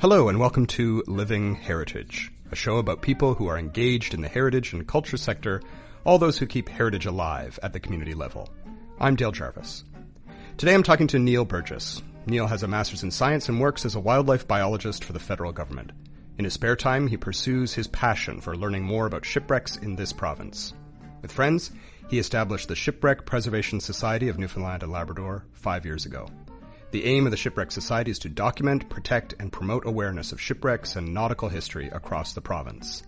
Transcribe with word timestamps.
Hello, 0.00 0.30
and 0.30 0.40
welcome 0.40 0.64
to 0.64 1.04
Living 1.06 1.56
Heritage, 1.56 2.32
a 2.50 2.56
show 2.56 2.78
about 2.78 3.02
people 3.02 3.34
who 3.34 3.48
are 3.48 3.58
engaged 3.58 4.14
in 4.14 4.22
the 4.22 4.28
heritage 4.28 4.72
and 4.72 4.88
culture 4.88 5.18
sector, 5.18 5.60
all 6.04 6.16
those 6.16 6.38
who 6.38 6.46
keep 6.46 6.70
heritage 6.70 7.04
alive 7.04 7.58
at 7.62 7.74
the 7.74 7.80
community 7.80 8.14
level. 8.14 8.48
I'm 8.98 9.14
Dale 9.14 9.30
Jarvis. 9.30 9.84
Today 10.56 10.72
I'm 10.72 10.82
talking 10.82 11.06
to 11.08 11.18
Neil 11.18 11.44
Burgess. 11.44 12.00
Neil 12.24 12.46
has 12.46 12.62
a 12.62 12.66
master's 12.66 13.02
in 13.02 13.10
science 13.10 13.50
and 13.50 13.60
works 13.60 13.84
as 13.84 13.94
a 13.94 14.00
wildlife 14.00 14.48
biologist 14.48 15.04
for 15.04 15.12
the 15.12 15.20
federal 15.20 15.52
government. 15.52 15.92
In 16.38 16.44
his 16.44 16.54
spare 16.54 16.76
time, 16.76 17.06
he 17.06 17.18
pursues 17.18 17.74
his 17.74 17.86
passion 17.86 18.40
for 18.40 18.56
learning 18.56 18.84
more 18.84 19.04
about 19.04 19.26
shipwrecks 19.26 19.76
in 19.76 19.96
this 19.96 20.14
province. 20.14 20.72
With 21.20 21.30
friends, 21.30 21.72
he 22.08 22.18
established 22.18 22.68
the 22.68 22.74
Shipwreck 22.74 23.26
Preservation 23.26 23.80
Society 23.80 24.30
of 24.30 24.38
Newfoundland 24.38 24.82
and 24.82 24.92
Labrador 24.92 25.44
five 25.52 25.84
years 25.84 26.06
ago. 26.06 26.26
The 26.90 27.04
aim 27.04 27.24
of 27.24 27.30
the 27.30 27.36
Shipwreck 27.36 27.70
Society 27.70 28.10
is 28.10 28.18
to 28.20 28.28
document, 28.28 28.88
protect, 28.88 29.34
and 29.38 29.52
promote 29.52 29.86
awareness 29.86 30.32
of 30.32 30.40
shipwrecks 30.40 30.96
and 30.96 31.14
nautical 31.14 31.48
history 31.48 31.88
across 31.88 32.32
the 32.32 32.40
province. 32.40 33.04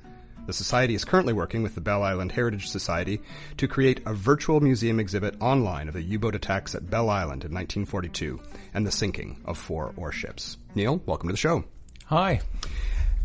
The 0.47 0.53
Society 0.53 0.95
is 0.95 1.05
currently 1.05 1.33
working 1.33 1.65
with 1.65 1.75
the 1.75 1.81
Bell 1.81 2.05
Island 2.05 2.31
Heritage 2.31 2.69
Society 2.69 3.21
to 3.57 3.67
create 3.67 4.01
a 4.07 4.15
virtual 4.15 4.61
museum 4.61 5.01
exhibit 5.01 5.35
online 5.41 5.89
of 5.89 5.95
the 5.95 6.03
U-boat 6.03 6.37
attacks 6.37 6.77
at 6.77 6.91
Bell 6.91 7.11
Island 7.11 7.45
in 7.45 7.53
1942 7.53 8.41
and 8.73 8.87
the 8.87 8.93
sinking 8.93 9.41
of 9.47 9.59
four 9.59 9.93
warships. 9.97 10.59
Neil, 10.77 11.03
welcome 11.05 11.29
to 11.29 11.33
the 11.33 11.37
show. 11.37 11.65
Hi. 12.05 12.41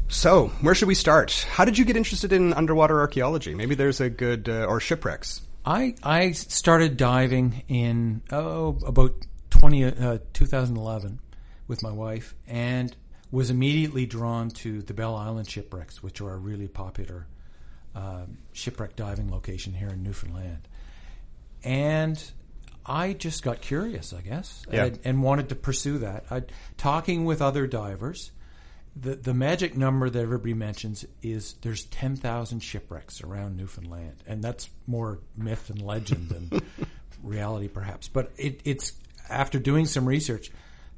So, 0.08 0.48
where 0.62 0.74
should 0.74 0.88
we 0.88 0.96
start? 0.96 1.46
How 1.52 1.66
did 1.66 1.78
you 1.78 1.86
get 1.86 1.98
interested 1.98 2.34
in 2.34 2.54
underwater 2.54 3.00
archaeology? 3.00 3.54
Maybe 3.54 3.76
there's 3.76 4.02
a 4.02 4.10
good, 4.10 4.50
uh, 4.50 4.66
or 4.66 4.80
shipwrecks. 4.80 5.42
I 5.66 5.96
I 6.02 6.32
started 6.32 6.96
diving 6.98 7.64
in 7.68 8.22
oh 8.32 8.80
about 8.86 9.14
20, 9.60 9.84
uh, 9.86 10.18
2011 10.34 11.20
with 11.68 11.82
my 11.84 11.92
wife 11.92 12.36
and 12.48 12.96
was 13.32 13.50
immediately 13.50 14.06
drawn 14.06 14.50
to 14.50 14.82
the 14.82 14.94
Bell 14.94 15.16
Island 15.16 15.50
shipwrecks, 15.50 16.02
which 16.02 16.22
are 16.22 16.34
a 16.34 16.38
really 16.38 16.68
popular 16.68 17.28
uh, 17.96 18.22
shipwreck 18.54 18.96
diving 18.96 19.30
location 19.32 19.74
here 19.74 19.90
in 19.90 20.04
Newfoundland. 20.04 20.68
And 21.64 22.24
I 22.86 23.14
just 23.14 23.44
got 23.44 23.62
curious, 23.62 24.14
I 24.14 24.22
guess, 24.22 24.64
Yeah. 24.72 24.86
and, 24.86 25.00
and 25.04 25.24
wanted 25.24 25.50
to 25.50 25.56
pursue 25.56 25.98
that. 26.00 26.26
I, 26.32 26.44
talking 26.78 27.26
with 27.26 27.42
other 27.42 27.68
divers, 27.68 28.32
the 28.96 29.16
the 29.16 29.34
magic 29.34 29.76
number 29.78 30.10
that 30.10 30.20
everybody 30.20 30.54
mentions 30.54 31.06
is 31.22 31.54
there's 31.62 31.84
ten 31.86 32.16
thousand 32.16 32.62
shipwrecks 32.62 33.22
around 33.22 33.56
Newfoundland, 33.58 34.24
and 34.26 34.42
that's 34.44 34.70
more 34.88 35.20
myth 35.36 35.70
and 35.70 35.82
legend 35.82 36.30
than 36.30 36.62
reality, 37.24 37.68
perhaps. 37.68 38.08
But 38.08 38.32
it, 38.38 38.62
it's 38.64 38.94
after 39.30 39.60
doing 39.60 39.86
some 39.86 40.06
research, 40.08 40.52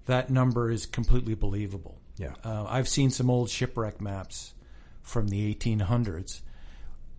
that 0.05 0.29
number 0.29 0.71
is 0.71 0.85
completely 0.85 1.35
believable. 1.35 1.99
Yeah. 2.17 2.33
uh, 2.43 2.65
I've 2.67 2.89
seen 2.89 3.11
some 3.11 3.29
old 3.29 3.49
shipwreck 3.49 4.01
maps 4.01 4.53
from 5.01 5.27
the 5.29 5.53
1800s. 5.55 6.41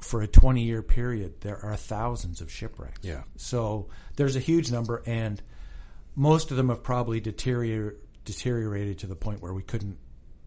For 0.00 0.22
a 0.22 0.26
20 0.26 0.62
year 0.62 0.82
period, 0.82 1.40
there 1.42 1.58
are 1.62 1.76
thousands 1.76 2.40
of 2.40 2.50
shipwrecks. 2.50 3.00
Yeah. 3.02 3.22
So 3.36 3.88
there's 4.16 4.34
a 4.34 4.40
huge 4.40 4.70
number, 4.70 5.02
and 5.06 5.42
most 6.16 6.50
of 6.50 6.56
them 6.56 6.68
have 6.70 6.82
probably 6.82 7.20
deterior- 7.20 7.96
deteriorated 8.24 8.98
to 9.00 9.06
the 9.06 9.16
point 9.16 9.42
where 9.42 9.52
we 9.52 9.62
couldn't 9.62 9.98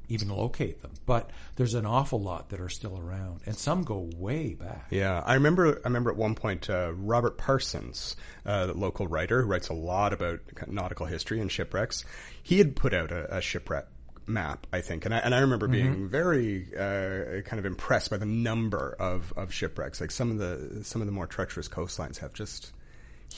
even 0.09 0.29
locate 0.29 0.81
them. 0.81 0.91
But 1.05 1.29
there's 1.55 1.73
an 1.73 1.85
awful 1.85 2.21
lot 2.21 2.49
that 2.49 2.59
are 2.59 2.69
still 2.69 2.97
around, 2.97 3.41
and 3.45 3.55
some 3.55 3.83
go 3.83 4.09
way 4.15 4.53
back. 4.53 4.87
Yeah, 4.89 5.21
I 5.25 5.35
remember. 5.35 5.81
I 5.83 5.87
remember 5.87 6.11
at 6.11 6.17
one 6.17 6.35
point, 6.35 6.69
uh, 6.69 6.93
Robert 6.95 7.37
Parsons, 7.37 8.15
uh, 8.45 8.67
the 8.67 8.73
local 8.73 9.07
writer 9.07 9.41
who 9.41 9.47
writes 9.47 9.69
a 9.69 9.73
lot 9.73 10.13
about 10.13 10.39
nautical 10.67 11.05
history 11.05 11.39
and 11.39 11.51
shipwrecks, 11.51 12.05
he 12.41 12.57
had 12.57 12.75
put 12.75 12.93
out 12.93 13.11
a, 13.11 13.37
a 13.37 13.41
shipwreck 13.41 13.85
map, 14.27 14.67
I 14.71 14.81
think, 14.81 15.05
and 15.05 15.13
I, 15.13 15.17
and 15.19 15.35
I 15.35 15.39
remember 15.39 15.67
being 15.67 16.07
very 16.07 16.67
uh, 16.73 17.41
kind 17.41 17.59
of 17.59 17.65
impressed 17.65 18.09
by 18.09 18.17
the 18.17 18.25
number 18.25 18.95
of, 18.99 19.33
of 19.35 19.53
shipwrecks. 19.53 19.99
Like 19.99 20.11
some 20.11 20.31
of 20.31 20.37
the 20.37 20.83
some 20.83 21.01
of 21.01 21.07
the 21.07 21.11
more 21.11 21.27
treacherous 21.27 21.67
coastlines 21.67 22.17
have 22.19 22.33
just 22.33 22.71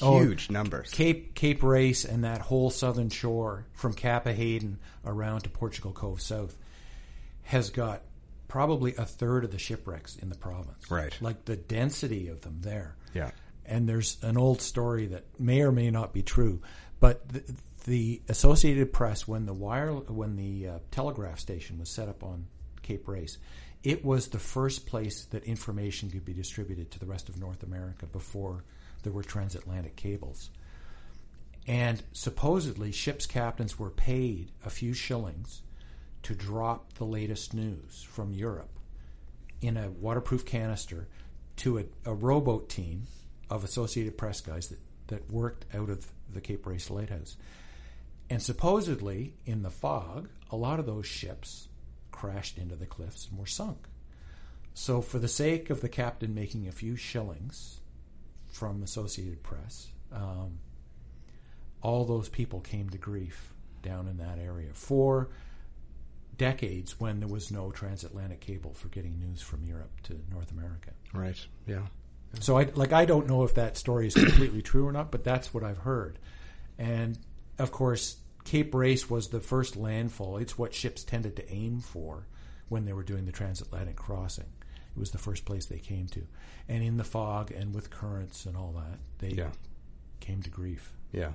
Oh, 0.01 0.19
huge 0.19 0.49
numbers. 0.49 0.91
Cape 0.91 1.35
Cape 1.35 1.63
Race 1.63 2.05
and 2.05 2.23
that 2.23 2.41
whole 2.41 2.69
southern 2.69 3.09
shore 3.09 3.65
from 3.73 3.93
Cappahayden 3.93 4.77
around 5.05 5.41
to 5.41 5.49
Portugal 5.49 5.91
Cove 5.91 6.21
South 6.21 6.57
has 7.43 7.69
got 7.69 8.01
probably 8.47 8.95
a 8.95 9.05
third 9.05 9.43
of 9.43 9.51
the 9.51 9.59
shipwrecks 9.59 10.15
in 10.15 10.29
the 10.29 10.35
province. 10.35 10.89
Right. 10.89 11.15
Like 11.21 11.45
the 11.45 11.55
density 11.55 12.27
of 12.27 12.41
them 12.41 12.59
there. 12.61 12.95
Yeah. 13.13 13.31
And 13.65 13.89
there's 13.89 14.17
an 14.21 14.37
old 14.37 14.61
story 14.61 15.07
that 15.07 15.23
may 15.39 15.61
or 15.61 15.71
may 15.71 15.89
not 15.89 16.13
be 16.13 16.21
true, 16.21 16.61
but 16.99 17.27
the, 17.29 17.43
the 17.85 18.21
Associated 18.29 18.93
Press, 18.93 19.27
when 19.27 19.45
the 19.45 19.53
wire, 19.53 19.91
when 19.91 20.35
the 20.35 20.67
uh, 20.67 20.79
telegraph 20.91 21.39
station 21.39 21.79
was 21.79 21.89
set 21.89 22.07
up 22.07 22.23
on 22.23 22.47
Cape 22.81 23.07
Race, 23.07 23.37
it 23.85 24.03
was 24.03 24.27
the 24.27 24.39
first 24.39 24.87
place 24.87 25.25
that 25.25 25.43
information 25.43 26.09
could 26.09 26.25
be 26.25 26.33
distributed 26.33 26.89
to 26.89 26.99
the 26.99 27.05
rest 27.05 27.29
of 27.29 27.39
North 27.39 27.61
America 27.61 28.07
before 28.07 28.63
there 29.03 29.13
were 29.13 29.23
transatlantic 29.23 29.95
cables. 29.95 30.49
And 31.67 32.01
supposedly, 32.11 32.91
ships' 32.91 33.27
captains 33.27 33.77
were 33.77 33.91
paid 33.91 34.51
a 34.65 34.71
few 34.71 34.93
shillings 34.93 35.61
to 36.23 36.33
drop 36.33 36.93
the 36.93 37.05
latest 37.05 37.53
news 37.53 38.05
from 38.09 38.33
Europe 38.33 38.71
in 39.61 39.77
a 39.77 39.91
waterproof 39.91 40.45
canister 40.45 41.07
to 41.57 41.77
a, 41.77 41.83
a 42.05 42.13
rowboat 42.13 42.69
team 42.69 43.03
of 43.51 43.63
Associated 43.63 44.17
Press 44.17 44.41
guys 44.41 44.69
that, 44.69 44.79
that 45.07 45.29
worked 45.29 45.65
out 45.75 45.91
of 45.91 46.07
the 46.33 46.41
Cape 46.41 46.65
Race 46.65 46.89
Lighthouse. 46.89 47.37
And 48.31 48.41
supposedly, 48.41 49.35
in 49.45 49.61
the 49.61 49.69
fog, 49.69 50.27
a 50.49 50.55
lot 50.55 50.79
of 50.79 50.87
those 50.87 51.05
ships 51.05 51.67
crashed 52.15 52.57
into 52.57 52.75
the 52.75 52.85
cliffs 52.85 53.27
and 53.29 53.37
were 53.37 53.45
sunk. 53.45 53.87
So, 54.73 55.01
for 55.01 55.19
the 55.19 55.27
sake 55.27 55.69
of 55.69 55.81
the 55.81 55.89
captain 55.89 56.33
making 56.33 56.67
a 56.67 56.71
few 56.71 56.95
shillings 56.95 57.79
from 58.47 58.81
Associated 58.83 59.43
Press, 59.43 59.87
um, 60.11 60.59
all 61.81 62.05
those 62.05 62.29
people 62.29 62.61
came 62.61 62.89
to 62.89 62.97
grief 62.97 63.53
down 63.81 64.07
in 64.07 64.17
that 64.17 64.39
area 64.39 64.71
for 64.73 65.29
decades 66.37 66.99
when 66.99 67.19
there 67.19 67.29
was 67.29 67.51
no 67.51 67.71
transatlantic 67.71 68.41
cable 68.41 68.73
for 68.73 68.87
getting 68.89 69.19
news 69.19 69.41
from 69.41 69.63
Europe 69.63 69.91
to 70.03 70.19
North 70.31 70.51
America. 70.51 70.91
Right. 71.13 71.37
Yeah. 71.67 71.87
So 72.39 72.57
I 72.57 72.63
like 72.75 72.91
I 72.91 73.05
don't 73.05 73.27
know 73.27 73.43
if 73.43 73.53
that 73.53 73.77
story 73.77 74.07
is 74.07 74.13
completely 74.13 74.61
true 74.61 74.85
or 74.87 74.91
not, 74.91 75.11
but 75.11 75.23
that's 75.23 75.53
what 75.53 75.63
I've 75.63 75.77
heard. 75.77 76.19
And 76.77 77.17
of 77.57 77.71
course, 77.71 78.17
Cape 78.45 78.73
Race 78.73 79.09
was 79.09 79.27
the 79.29 79.39
first 79.41 79.75
landfall. 79.75 80.37
It's 80.37 80.57
what 80.57 80.73
ships 80.73 81.03
tended 81.03 81.35
to 81.35 81.51
aim 81.51 81.81
for 81.81 82.25
when 82.69 82.85
they 82.85 82.93
were 82.93 83.03
doing 83.03 83.25
the 83.25 83.31
transatlantic 83.31 83.95
crossing. 83.97 84.45
It 84.95 84.99
was 84.99 85.11
the 85.11 85.17
first 85.17 85.43
place 85.45 85.65
they 85.65 85.79
came 85.79 86.07
to. 86.09 86.21
And 86.69 86.81
in 86.83 86.95
the 86.97 87.03
fog 87.03 87.51
and 87.51 87.75
with 87.75 87.89
currents 87.89 88.45
and 88.45 88.55
all 88.55 88.73
that, 88.77 88.99
they 89.19 89.35
Yeah. 89.35 89.51
came 90.21 90.41
to 90.43 90.49
grief. 90.49 90.91
Yeah. 91.11 91.33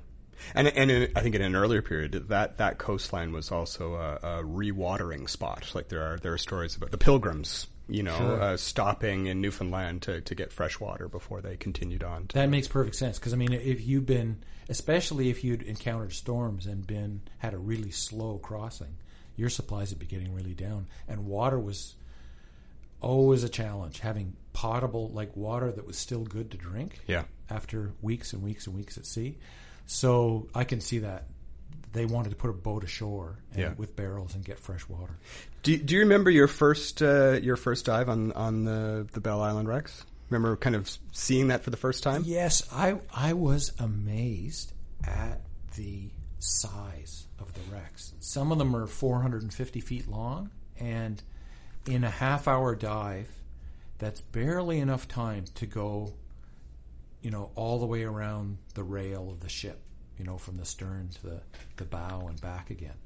And 0.55 0.69
and 0.69 0.91
in, 0.91 1.13
I 1.15 1.21
think 1.21 1.35
in 1.35 1.43
an 1.43 1.55
earlier 1.55 1.83
period, 1.83 2.13
that, 2.29 2.57
that 2.59 2.79
coastline 2.79 3.31
was 3.33 3.51
also 3.53 3.95
a, 3.95 4.15
a 4.41 4.43
rewatering 4.43 5.29
spot. 5.29 5.71
Like 5.75 5.89
there 5.89 6.03
are 6.03 6.17
there 6.19 6.33
are 6.33 6.39
stories 6.39 6.77
about 6.77 6.91
the 6.93 6.97
pilgrims, 6.99 7.67
you 7.91 8.03
know, 8.03 8.17
Sure. 8.17 8.41
uh, 8.43 8.57
stopping 8.57 9.27
in 9.27 9.41
Newfoundland 9.41 10.03
to, 10.03 10.21
to 10.21 10.35
get 10.35 10.53
fresh 10.53 10.79
water 10.81 11.09
before 11.09 11.41
they 11.41 11.57
continued 11.57 12.03
on. 12.05 12.27
That 12.35 12.49
makes 12.49 12.69
perfect 12.69 12.97
sense 12.97 13.19
because 13.19 13.33
I 13.33 13.37
mean, 13.37 13.53
if 13.53 13.87
you've 13.87 14.07
been, 14.07 14.43
especially 14.69 15.31
if 15.31 15.43
you'd 15.45 15.63
encountered 15.63 16.13
storms 16.13 16.67
and 16.67 16.87
been 16.87 17.23
had 17.39 17.55
a 17.55 17.59
really 17.59 17.91
slow 17.91 18.39
crossing, 18.39 18.97
your 19.37 19.49
supplies 19.51 19.91
would 19.91 19.99
be 19.99 20.07
getting 20.07 20.35
really 20.35 20.55
down, 20.55 20.87
and 21.09 21.27
water 21.27 21.59
was 21.59 21.95
always 23.01 23.43
a 23.45 23.49
challenge. 23.49 24.01
Having 24.01 24.37
potable 24.53 25.09
like 25.11 25.35
water 25.37 25.71
that 25.71 25.87
was 25.87 25.97
still 25.97 26.25
good 26.25 26.51
to 26.51 26.57
drink 26.57 27.01
yeah. 27.07 27.25
after 27.49 27.93
weeks 28.03 28.33
and 28.33 28.43
weeks 28.43 28.67
and 28.67 28.77
weeks 28.77 28.99
at 28.99 29.07
sea. 29.07 29.39
So 29.87 30.49
I 30.55 30.65
can 30.65 30.81
see 30.81 30.99
that 31.01 31.25
they 31.93 32.05
wanted 32.07 32.31
to 32.31 32.37
put 32.37 32.51
a 32.51 32.53
boat 32.53 32.85
ashore 32.85 33.39
and, 33.53 33.61
Yeah. 33.61 33.73
with 33.77 33.97
barrels 33.97 34.35
and 34.35 34.45
get 34.45 34.59
fresh 34.59 34.89
water. 34.89 35.19
Do 35.63 35.77
Do 35.77 35.95
you 35.95 36.01
remember 36.01 36.31
your 36.31 36.49
first 36.49 37.03
uh, 37.03 37.39
your 37.43 37.57
first 37.57 37.85
dive 37.87 38.09
on 38.09 38.33
on 38.33 38.65
the 38.65 39.07
the 39.13 39.21
Bell 39.21 39.41
Island 39.43 39.69
wrecks? 39.69 40.05
Remember 40.29 40.57
kind 40.57 40.77
of 40.77 40.89
seeing 41.13 41.49
that 41.49 41.65
for 41.65 41.71
the 41.71 41.77
first 41.77 42.03
time? 42.03 42.23
Yes, 42.25 42.63
I 42.73 42.99
I 43.13 43.33
was 43.33 43.73
amazed 43.81 44.73
at 45.05 45.41
the 45.77 46.11
size 46.39 47.27
of 47.39 47.53
the 47.55 47.61
wrecks. 47.73 48.13
Some 48.21 48.53
of 48.53 48.59
them 48.59 48.75
are 48.77 48.87
450 48.87 49.81
feet 49.81 50.09
long, 50.09 50.51
and 50.79 51.21
in 51.87 52.05
a 52.05 52.11
half 52.11 52.47
hour 52.47 52.75
dive, 52.77 53.29
that's 53.99 54.21
barely 54.21 54.79
enough 54.79 55.09
time 55.09 55.45
to 55.57 55.67
go, 55.67 56.13
you 57.23 57.31
know, 57.31 57.51
all 57.57 57.79
the 57.81 57.87
way 57.87 58.05
around 58.05 58.59
the 58.75 58.83
rail 58.85 59.31
of 59.31 59.41
the 59.41 59.49
ship, 59.49 59.81
you 60.21 60.27
know, 60.27 60.37
from 60.37 60.59
the 60.59 60.65
stern 60.67 61.09
to 61.15 61.23
the, 61.23 61.41
the 61.77 61.85
bow 61.85 62.27
and 62.29 62.39
back 62.43 62.69
again. 62.71 62.99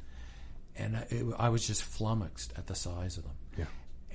And 0.76 0.96
I- 0.96 1.06
it, 1.11 1.25
I 1.38 1.49
was 1.49 1.64
just 1.64 1.82
flummoxed 1.84 2.52
at 2.58 2.66
the 2.66 2.75
size 2.75 3.16
of 3.16 3.22
them. 3.22 3.37
Yeah. 3.56 3.64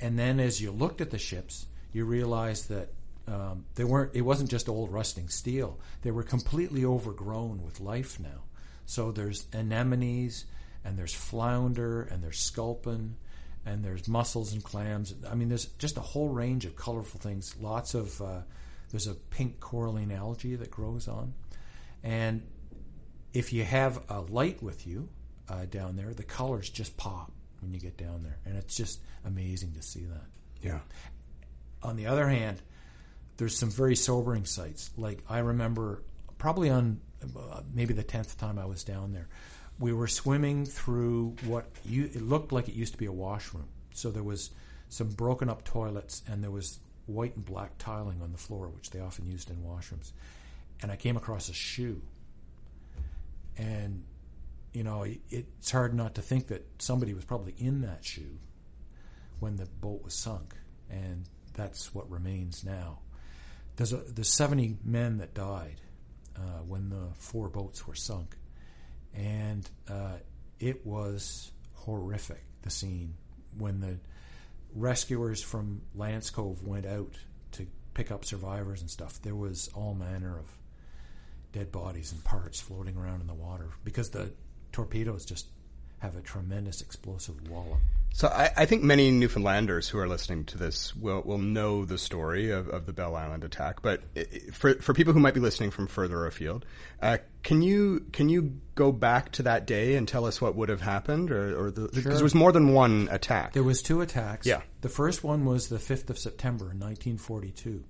And 0.02 0.20
then 0.20 0.40
as 0.42 0.62
you 0.62 0.72
looked 0.72 1.00
at 1.00 1.10
the 1.10 1.18
ships, 1.18 1.66
you 1.94 2.04
realized 2.04 2.68
that 2.70 2.90
um, 3.28 3.66
they 3.76 3.84
weren't. 3.86 4.12
It 4.16 4.22
wasn't 4.22 4.50
just 4.50 4.68
old 4.68 4.92
rusting 4.92 5.30
steel. 5.30 5.80
They 6.02 6.12
were 6.12 6.24
completely 6.24 6.84
overgrown 6.84 7.64
with 7.64 7.80
life 7.80 8.20
now. 8.20 8.44
So 8.86 9.12
there's 9.12 9.46
anemones 9.54 10.46
and 10.84 10.98
there's 10.98 11.14
flounder, 11.14 12.02
and 12.04 12.24
there's 12.24 12.40
sculpin, 12.40 13.16
and 13.66 13.84
there's 13.86 14.08
mussels 14.08 14.52
and 14.54 14.64
clams. 14.64 15.14
I 15.30 15.36
mean, 15.36 15.48
there's 15.50 15.68
just 15.78 15.98
a 15.98 16.02
whole 16.02 16.30
range 16.30 16.66
of 16.66 16.76
colorful 16.76 17.20
things. 17.20 17.56
Lots 17.62 17.94
of 17.94 18.20
uh, 18.22 18.42
there's 18.92 19.08
a 19.08 19.14
pink 19.14 19.60
coralline 19.60 20.12
algae 20.12 20.56
that 20.56 20.72
grows 20.72 21.08
on, 21.08 21.34
and 22.04 22.42
if 23.34 23.54
you 23.54 23.64
have 23.64 24.00
a 24.10 24.22
light 24.22 24.62
with 24.62 24.88
you 24.88 25.10
uh, 25.48 25.66
down 25.66 25.96
there, 25.96 26.14
the 26.14 26.24
colors 26.24 26.70
just 26.70 26.98
pop 26.98 27.32
when 27.62 27.74
you 27.74 27.80
get 27.80 27.98
down 27.98 28.24
there, 28.24 28.38
and 28.46 28.58
it's 28.58 28.76
just 28.76 29.00
amazing 29.26 29.74
to 29.74 29.82
see 29.82 30.06
that. 30.06 30.26
Yeah. 30.62 30.80
On 31.84 31.96
the 31.96 32.08
other 32.08 32.28
hand, 32.28 32.62
there's 33.38 33.58
some 33.58 33.70
very 33.70 33.96
sobering 33.96 34.46
sights. 34.46 34.92
Like 34.98 35.24
I 35.30 35.40
remember, 35.40 36.04
probably 36.38 36.70
on 36.70 37.00
uh, 37.24 37.62
maybe 37.74 37.94
the 37.94 38.04
tenth 38.04 38.38
time 38.38 38.60
I 38.60 38.66
was 38.66 38.84
down 38.84 39.14
there, 39.14 39.28
we 39.80 39.94
were 39.94 40.08
swimming 40.08 40.66
through 40.66 41.36
what 41.46 41.66
you, 41.86 42.06
it 42.06 42.22
looked 42.22 42.52
like 42.52 42.68
it 42.68 42.76
used 42.76 42.94
to 42.94 42.98
be 42.98 43.06
a 43.06 43.12
washroom. 43.12 43.68
So 43.94 44.12
there 44.12 44.24
was 44.24 44.52
some 44.90 45.10
broken 45.10 45.50
up 45.50 45.64
toilets, 45.64 46.24
and 46.28 46.44
there 46.44 46.52
was 46.52 46.80
white 47.06 47.36
and 47.36 47.46
black 47.46 47.78
tiling 47.78 48.22
on 48.22 48.32
the 48.32 48.38
floor, 48.38 48.68
which 48.68 48.90
they 48.92 49.00
often 49.00 49.26
used 49.26 49.50
in 49.50 49.58
washrooms. 49.58 50.12
And 50.82 50.92
I 50.92 50.96
came 50.96 51.18
across 51.18 51.50
a 51.50 51.54
shoe, 51.54 52.02
and 53.60 54.04
you 54.74 54.84
know, 54.84 55.04
it, 55.04 55.20
it's 55.30 55.72
hard 55.72 55.94
not 55.94 56.16
to 56.16 56.22
think 56.22 56.48
that 56.48 56.66
somebody 56.82 57.14
was 57.14 57.26
probably 57.26 57.54
in 57.58 57.82
that 57.82 58.06
shoe 58.06 58.40
when 59.40 59.56
the 59.58 59.66
boat 59.66 60.04
was 60.04 60.14
sunk, 60.14 60.56
and 60.90 61.26
that's 61.54 61.94
what 61.94 62.10
remains 62.10 62.64
now. 62.64 63.00
There's 63.76 63.94
a, 63.94 63.98
there's 63.98 64.30
70 64.30 64.78
men 64.84 65.18
that 65.18 65.34
died 65.34 65.82
uh, 66.36 66.62
when 66.68 66.90
the 66.90 67.08
four 67.16 67.50
boats 67.50 67.88
were 67.88 67.96
sunk, 67.96 68.36
and 69.14 69.70
uh, 69.90 70.18
it 70.60 70.86
was 70.86 71.52
horrific. 71.74 72.44
The 72.62 72.70
scene 72.70 73.16
when 73.58 73.80
the 73.80 73.98
rescuers 74.76 75.42
from 75.42 75.82
Lance 75.96 76.30
Cove 76.30 76.66
went 76.66 76.86
out 76.86 77.14
to 77.54 77.66
pick 77.94 78.12
up 78.12 78.26
survivors 78.26 78.82
and 78.82 78.90
stuff. 78.90 79.22
There 79.22 79.36
was 79.36 79.70
all 79.74 79.94
manner 79.94 80.38
of 80.38 80.59
dead 81.52 81.72
bodies 81.72 82.12
and 82.12 82.24
parts 82.24 82.60
floating 82.60 82.98
around 82.98 83.22
in 83.22 83.28
the 83.28 83.34
water 83.34 83.70
because 83.84 84.10
the 84.12 84.32
torpedoes 84.72 85.26
just 85.26 85.48
have 86.00 86.16
a 86.16 86.22
tremendous 86.22 86.82
explosive 86.82 87.50
wallop. 87.50 87.80
So 88.12 88.28
I, 88.28 88.50
I, 88.58 88.66
think 88.66 88.82
many 88.84 89.12
Newfoundlanders 89.12 89.88
who 89.88 90.00
are 90.00 90.08
listening 90.08 90.44
to 90.46 90.58
this 90.58 90.96
will 90.96 91.22
will 91.22 91.38
know 91.38 91.86
the 91.86 91.98
story 91.98 92.50
of, 92.50 92.68
of 92.68 92.86
the 92.86 92.94
Bell 92.94 93.16
Island 93.16 93.44
attack. 93.44 93.82
But 93.82 94.02
for 94.52 94.76
for 94.76 94.94
people 94.94 95.14
who 95.14 95.20
might 95.20 95.36
be 95.36 95.40
listening 95.40 95.70
from 95.70 95.88
further 95.88 96.26
afield, 96.26 96.66
uh, 97.02 97.20
can 97.44 97.62
you 97.62 98.06
can 98.12 98.28
you 98.28 98.60
go 98.74 98.92
back 98.92 99.32
to 99.34 99.44
that 99.44 99.68
day 99.68 99.96
and 99.96 100.08
tell 100.08 100.26
us 100.26 100.42
what 100.42 100.56
would 100.56 100.70
have 100.70 100.82
happened, 100.82 101.30
or, 101.30 101.66
or 101.66 101.72
the, 101.72 102.02
sure. 102.02 102.14
there 102.14 102.24
was 102.24 102.34
more 102.34 102.52
than 102.52 102.74
one 102.74 103.08
attack? 103.12 103.54
There 103.54 103.64
was 103.64 103.82
two 103.82 104.02
attacks. 104.02 104.48
Yeah. 104.48 104.62
The 104.82 104.90
first 104.90 105.24
one 105.24 105.46
was 105.46 105.70
the 105.70 105.80
fifth 105.80 106.10
of 106.10 106.18
September, 106.18 106.66
1942, 106.66 107.84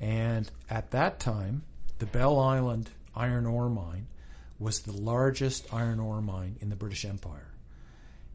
and 0.00 0.50
at 0.68 0.90
that 0.90 1.20
time, 1.20 1.62
the 1.98 2.06
Bell 2.06 2.38
Island 2.38 2.90
iron 3.14 3.46
ore 3.46 3.68
mine 3.68 4.06
was 4.58 4.80
the 4.80 4.92
largest 4.92 5.72
iron 5.72 6.00
ore 6.00 6.20
mine 6.20 6.56
in 6.60 6.68
the 6.68 6.76
British 6.76 7.04
Empire. 7.04 7.52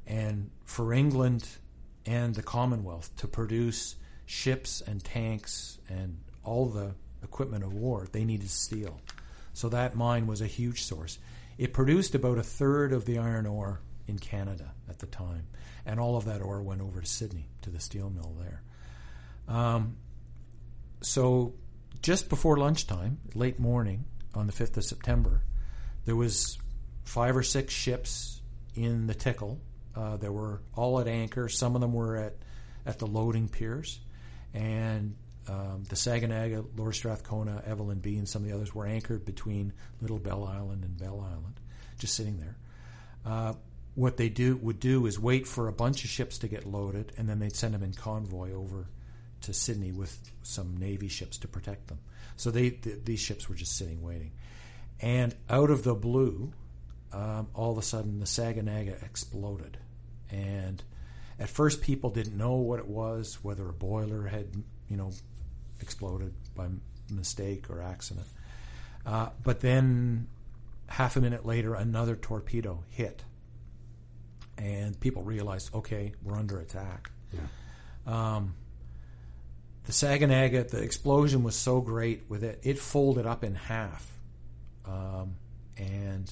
And 0.05 0.51
for 0.65 0.93
England 0.93 1.47
and 2.05 2.35
the 2.35 2.43
Commonwealth 2.43 3.15
to 3.17 3.27
produce 3.27 3.95
ships 4.25 4.81
and 4.81 5.03
tanks 5.03 5.77
and 5.89 6.17
all 6.43 6.67
the 6.67 6.95
equipment 7.23 7.63
of 7.63 7.73
war, 7.73 8.07
they 8.11 8.25
needed 8.25 8.49
steel. 8.49 8.99
So 9.53 9.69
that 9.69 9.95
mine 9.95 10.27
was 10.27 10.41
a 10.41 10.47
huge 10.47 10.83
source. 10.83 11.19
It 11.57 11.73
produced 11.73 12.15
about 12.15 12.37
a 12.37 12.43
third 12.43 12.91
of 12.91 13.05
the 13.05 13.19
iron 13.19 13.45
ore 13.45 13.81
in 14.07 14.19
Canada 14.19 14.73
at 14.89 14.99
the 14.99 15.05
time, 15.05 15.47
and 15.85 15.99
all 15.99 16.17
of 16.17 16.25
that 16.25 16.41
ore 16.41 16.61
went 16.61 16.81
over 16.81 17.01
to 17.01 17.07
Sydney 17.07 17.47
to 17.61 17.69
the 17.69 17.79
steel 17.79 18.09
mill 18.09 18.35
there. 18.39 18.63
Um, 19.47 19.97
so 21.01 21.53
just 22.03 22.29
before 22.29 22.57
lunchtime, 22.57 23.17
late 23.33 23.59
morning 23.59 24.05
on 24.35 24.45
the 24.45 24.53
5th 24.53 24.77
of 24.77 24.83
September, 24.83 25.41
there 26.05 26.17
was 26.17 26.59
five 27.05 27.35
or 27.35 27.43
six 27.43 27.73
ships 27.73 28.41
in 28.75 29.07
the 29.07 29.15
Tickle. 29.15 29.61
Uh, 29.95 30.17
they 30.17 30.29
were 30.29 30.61
all 30.75 30.99
at 30.99 31.07
anchor. 31.07 31.47
Some 31.47 31.75
of 31.75 31.81
them 31.81 31.93
were 31.93 32.17
at, 32.17 32.35
at 32.85 32.99
the 32.99 33.07
loading 33.07 33.47
piers. 33.47 33.99
And 34.53 35.15
um, 35.47 35.83
the 35.87 35.95
Saganaga, 35.95 36.65
Lord 36.75 36.93
Strathcona, 36.93 37.63
Evelyn 37.65 37.99
B., 37.99 38.17
and 38.17 38.27
some 38.27 38.43
of 38.43 38.49
the 38.49 38.55
others 38.55 38.75
were 38.75 38.85
anchored 38.85 39.23
between 39.23 39.71
Little 40.01 40.19
Bell 40.19 40.43
Island 40.43 40.83
and 40.83 40.97
Bell 40.97 41.21
Island, 41.21 41.59
just 41.99 42.15
sitting 42.15 42.37
there. 42.37 42.57
Uh, 43.25 43.53
what 43.95 44.17
they 44.17 44.27
do 44.27 44.57
would 44.57 44.79
do 44.79 45.05
is 45.05 45.17
wait 45.17 45.47
for 45.47 45.69
a 45.69 45.73
bunch 45.73 46.03
of 46.03 46.09
ships 46.09 46.39
to 46.39 46.49
get 46.49 46.65
loaded, 46.65 47.13
and 47.17 47.29
then 47.29 47.39
they'd 47.39 47.55
send 47.55 47.73
them 47.73 47.83
in 47.83 47.93
convoy 47.93 48.53
over 48.53 48.87
to 49.43 49.53
Sydney 49.53 49.91
with 49.91 50.17
some 50.41 50.77
Navy 50.77 51.07
ships 51.07 51.37
to 51.39 51.47
protect 51.47 51.87
them. 51.87 51.99
So 52.35 52.51
they 52.51 52.71
th- 52.71 52.99
these 53.05 53.19
ships 53.19 53.47
were 53.47 53.55
just 53.55 53.77
sitting 53.77 54.01
waiting. 54.01 54.31
And 54.99 55.35
out 55.49 55.69
of 55.69 55.83
the 55.83 55.93
blue, 55.93 56.53
um, 57.11 57.47
all 57.53 57.71
of 57.71 57.77
a 57.77 57.81
sudden 57.81 58.19
the 58.19 58.25
Saganaga 58.25 59.03
exploded. 59.03 59.77
And 60.31 60.81
at 61.39 61.49
first, 61.49 61.81
people 61.81 62.09
didn't 62.09 62.37
know 62.37 62.53
what 62.53 62.79
it 62.79 62.87
was, 62.87 63.39
whether 63.43 63.67
a 63.67 63.73
boiler 63.73 64.27
had, 64.27 64.47
you 64.89 64.97
know, 64.97 65.11
exploded 65.79 66.33
by 66.55 66.67
mistake 67.11 67.69
or 67.69 67.81
accident. 67.81 68.27
Uh, 69.05 69.29
but 69.43 69.59
then, 69.59 70.27
half 70.87 71.15
a 71.17 71.21
minute 71.21 71.45
later, 71.45 71.73
another 71.75 72.15
torpedo 72.15 72.83
hit, 72.89 73.23
and 74.57 74.99
people 74.99 75.23
realized, 75.23 75.73
okay, 75.75 76.13
we're 76.23 76.37
under 76.37 76.59
attack. 76.59 77.11
Yeah. 77.33 78.35
Um, 78.35 78.55
the 79.85 79.91
Saganaga, 79.91 80.69
the 80.69 80.81
explosion 80.81 81.43
was 81.43 81.55
so 81.55 81.81
great 81.81 82.23
with 82.29 82.43
it, 82.43 82.59
it 82.63 82.79
folded 82.79 83.25
up 83.25 83.43
in 83.43 83.55
half. 83.55 84.09
Um, 84.85 85.35
and 85.77 86.31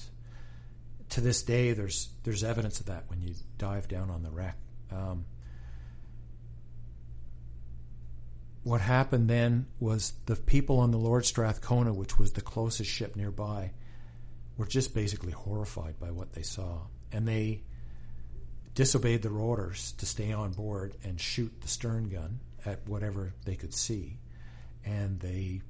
to 1.10 1.20
this 1.20 1.42
day, 1.42 1.72
there's 1.72 2.08
there's 2.24 2.44
evidence 2.44 2.80
of 2.80 2.86
that 2.86 3.04
when 3.08 3.20
you 3.20 3.34
dive 3.58 3.88
down 3.88 4.10
on 4.10 4.22
the 4.22 4.30
wreck. 4.30 4.56
Um, 4.90 5.26
what 8.62 8.80
happened 8.80 9.28
then 9.28 9.66
was 9.80 10.12
the 10.26 10.36
people 10.36 10.78
on 10.78 10.90
the 10.90 10.98
Lord 10.98 11.26
Strathcona, 11.26 11.92
which 11.92 12.18
was 12.18 12.32
the 12.32 12.40
closest 12.40 12.90
ship 12.90 13.16
nearby, 13.16 13.72
were 14.56 14.66
just 14.66 14.94
basically 14.94 15.32
horrified 15.32 15.98
by 15.98 16.10
what 16.10 16.32
they 16.32 16.42
saw, 16.42 16.82
and 17.10 17.26
they 17.26 17.62
disobeyed 18.74 19.22
their 19.22 19.32
orders 19.32 19.92
to 19.98 20.06
stay 20.06 20.32
on 20.32 20.52
board 20.52 20.94
and 21.04 21.20
shoot 21.20 21.52
the 21.60 21.68
stern 21.68 22.08
gun 22.08 22.40
at 22.64 22.86
whatever 22.86 23.32
they 23.44 23.54
could 23.54 23.74
see, 23.74 24.18
and 24.84 25.20
they 25.20 25.62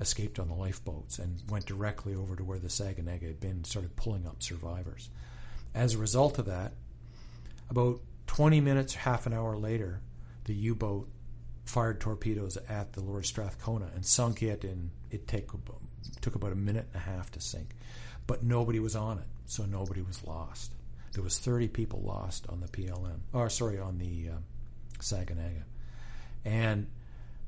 escaped 0.00 0.38
on 0.38 0.48
the 0.48 0.54
lifeboats 0.54 1.18
and 1.18 1.42
went 1.48 1.66
directly 1.66 2.14
over 2.14 2.36
to 2.36 2.44
where 2.44 2.58
the 2.58 2.68
Saganaga 2.68 3.26
had 3.26 3.40
been, 3.40 3.64
started 3.64 3.96
pulling 3.96 4.26
up 4.26 4.42
survivors. 4.42 5.08
As 5.74 5.94
a 5.94 5.98
result 5.98 6.38
of 6.38 6.46
that, 6.46 6.72
about 7.70 8.00
20 8.26 8.60
minutes, 8.60 8.94
half 8.94 9.26
an 9.26 9.32
hour 9.32 9.56
later, 9.56 10.00
the 10.44 10.54
U 10.54 10.74
boat 10.74 11.08
fired 11.64 12.00
torpedoes 12.00 12.56
at 12.68 12.92
the 12.92 13.00
Lord 13.00 13.26
Strathcona 13.26 13.90
and 13.94 14.04
sunk 14.04 14.42
it, 14.42 14.64
and 14.64 14.90
it 15.10 15.26
take, 15.26 15.48
took 16.20 16.34
about 16.34 16.52
a 16.52 16.56
minute 16.56 16.86
and 16.92 17.02
a 17.02 17.04
half 17.04 17.30
to 17.32 17.40
sink. 17.40 17.70
But 18.26 18.42
nobody 18.42 18.78
was 18.78 18.96
on 18.96 19.18
it, 19.18 19.26
so 19.46 19.64
nobody 19.64 20.02
was 20.02 20.24
lost. 20.24 20.72
There 21.12 21.22
was 21.22 21.38
30 21.38 21.68
people 21.68 22.02
lost 22.02 22.46
on 22.48 22.60
the 22.60 22.68
PLM, 22.68 23.20
or 23.32 23.48
sorry, 23.48 23.78
on 23.78 23.98
the 23.98 24.30
uh, 24.30 24.38
Saganaga. 25.00 25.62
And 26.46 26.86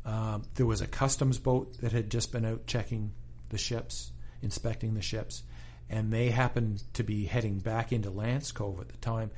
um, 0.05 0.43
there 0.57 0.67
was 0.67 0.81
a 0.81 0.87
customs 0.89 1.39
boat 1.39 1.81
that 1.81 1.93
had 1.93 2.11
just 2.11 2.33
been 2.33 2.45
out 2.45 2.67
checking 2.67 3.13
the 3.49 3.57
ships, 3.57 4.11
inspecting 4.43 4.95
the 4.95 5.03
ships, 5.03 5.45
and 5.89 6.13
they 6.13 6.31
happened 6.31 6.83
to 6.95 7.05
be 7.05 7.25
heading 7.25 7.61
back 7.61 7.93
into 7.93 8.11
Lance 8.11 8.51
Cove 8.51 8.81
at 8.81 8.89
the 8.89 8.97
time. 8.97 9.31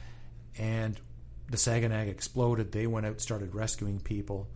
And 0.58 0.98
the 1.50 1.58
Saganag 1.58 2.08
exploded. 2.08 2.72
They 2.72 2.86
went 2.86 3.04
out, 3.04 3.20
started 3.20 3.54
rescuing 3.54 4.00
people, 4.00 4.48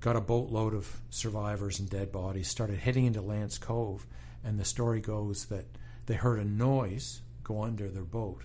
got 0.00 0.16
a 0.16 0.20
boatload 0.20 0.74
of 0.74 1.00
survivors 1.10 1.78
and 1.78 1.88
dead 1.88 2.10
bodies, 2.10 2.48
started 2.48 2.80
heading 2.80 3.06
into 3.06 3.22
Lance 3.22 3.58
Cove. 3.58 4.06
And 4.44 4.58
the 4.58 4.64
story 4.64 5.00
goes 5.00 5.46
that 5.46 5.66
they 6.06 6.14
heard 6.14 6.40
a 6.40 6.44
noise 6.44 7.20
go 7.44 7.62
under 7.62 7.88
their 7.88 8.02
boat 8.02 8.42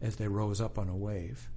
as 0.00 0.16
they 0.16 0.28
rose 0.28 0.62
up 0.62 0.78
on 0.78 0.88
a 0.88 0.96
wave 0.96 1.50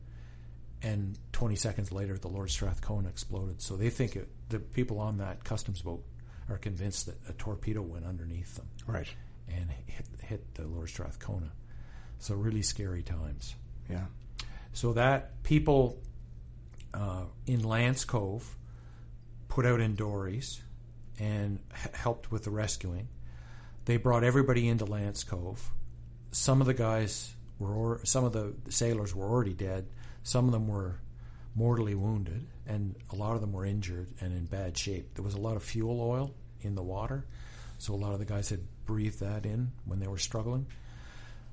and 0.84 1.17
20 1.43 1.57
seconds 1.57 1.91
later, 1.91 2.17
the 2.17 2.29
Lord 2.29 2.50
Strathcona 2.50 3.09
exploded. 3.09 3.62
So 3.62 3.75
they 3.75 3.89
think 3.89 4.15
it, 4.15 4.29
the 4.47 4.59
people 4.59 5.01
on 5.01 5.17
that 5.17 5.43
customs 5.43 5.81
boat 5.81 6.01
are 6.47 6.57
convinced 6.57 7.07
that 7.07 7.17
a 7.27 7.33
torpedo 7.33 7.81
went 7.81 8.05
underneath 8.05 8.55
them, 8.55 8.69
right, 8.88 9.09
and 9.50 9.69
hit, 9.69 10.05
hit 10.21 10.55
the 10.55 10.65
Lord 10.65 10.88
Strathcona. 10.88 11.51
So 12.19 12.35
really 12.35 12.62
scary 12.62 13.03
times. 13.03 13.55
Yeah. 13.89 14.05
So 14.71 14.93
that 14.93 15.43
people 15.43 16.01
uh, 16.93 17.25
in 17.45 17.62
Lance 17.62 18.05
Cove 18.05 18.55
put 19.50 19.65
out 19.65 19.81
in 19.81 19.95
dories 19.95 20.62
and 21.19 21.59
h- 21.73 21.91
helped 21.93 22.31
with 22.31 22.45
the 22.45 22.51
rescuing. 22.51 23.09
They 23.83 23.97
brought 23.97 24.23
everybody 24.23 24.69
into 24.69 24.85
Lance 24.85 25.25
Cove. 25.25 25.73
Some 26.31 26.62
of 26.62 26.67
the 26.67 26.73
guys 26.73 27.35
were 27.59 27.73
or, 27.73 28.00
some 28.05 28.23
of 28.23 28.31
the 28.31 28.53
sailors 28.69 29.13
were 29.13 29.25
already 29.25 29.53
dead. 29.53 29.89
Some 30.23 30.45
of 30.45 30.53
them 30.53 30.69
were 30.69 31.01
mortally 31.55 31.95
wounded, 31.95 32.45
and 32.67 32.95
a 33.12 33.15
lot 33.15 33.36
of 33.36 33.41
them 33.41 33.53
were 33.53 33.65
injured 33.65 34.07
and 34.22 34.33
in 34.33 34.45
bad 34.45 34.77
shape. 34.77 35.13
There 35.15 35.24
was 35.24 35.36
a 35.36 35.39
lot 35.39 35.55
of 35.55 35.63
fuel 35.63 36.01
oil 36.01 36.33
in 36.62 36.75
the 36.75 36.83
water, 36.83 37.25
so 37.77 37.93
a 37.93 37.95
lot 37.95 38.13
of 38.13 38.19
the 38.19 38.25
guys 38.25 38.50
had 38.50 38.62
breathed 38.86 39.19
that 39.19 39.45
in 39.45 39.72
when 39.86 40.00
they 40.00 40.07
were 40.07 40.17
struggling. 40.17 40.65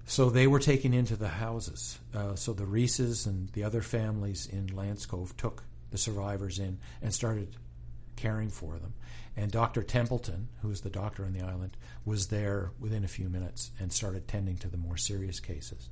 So 0.07 0.31
they 0.31 0.47
were 0.47 0.59
taken 0.59 0.93
into 0.93 1.17
the 1.17 1.29
houses. 1.29 1.99
Uh, 2.15 2.35
so 2.35 2.53
the 2.53 2.67
Reeses 2.67 3.27
and 3.27 3.49
the 3.51 3.65
other 3.65 3.83
families 3.83 4.47
in 4.51 4.75
Lance 4.75 5.07
Cove 5.07 5.37
took 5.37 5.63
the 5.91 5.99
survivors 5.99 6.59
in 6.59 6.79
and 7.03 7.13
started 7.13 7.55
caring 8.17 8.49
for 8.49 8.79
them. 8.79 8.95
And 9.37 9.51
Dr. 9.53 9.83
Templeton, 9.83 10.49
who 10.63 10.69
was 10.69 10.81
the 10.81 10.91
doctor 10.91 11.25
on 11.25 11.33
the 11.33 11.43
island, 11.43 11.77
was 12.05 12.29
there 12.29 12.73
within 12.81 13.05
a 13.05 13.09
few 13.09 13.29
minutes 13.29 13.71
and 13.79 13.93
started 13.93 14.27
tending 14.27 14.57
to 14.59 14.69
the 14.69 14.77
more 14.77 14.97
serious 14.97 15.41
cases. 15.41 15.89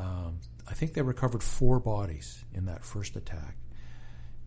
Um, 0.00 0.40
I 0.66 0.72
think 0.72 0.94
they 0.94 1.02
recovered 1.02 1.42
four 1.42 1.78
bodies 1.78 2.42
in 2.54 2.66
that 2.66 2.84
first 2.84 3.16
attack, 3.16 3.56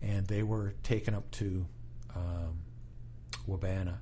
and 0.02 0.26
they 0.26 0.42
were 0.42 0.74
taken 0.82 1.14
up 1.14 1.30
to 1.32 1.66
um, 2.14 2.58
Wabana, 3.48 3.98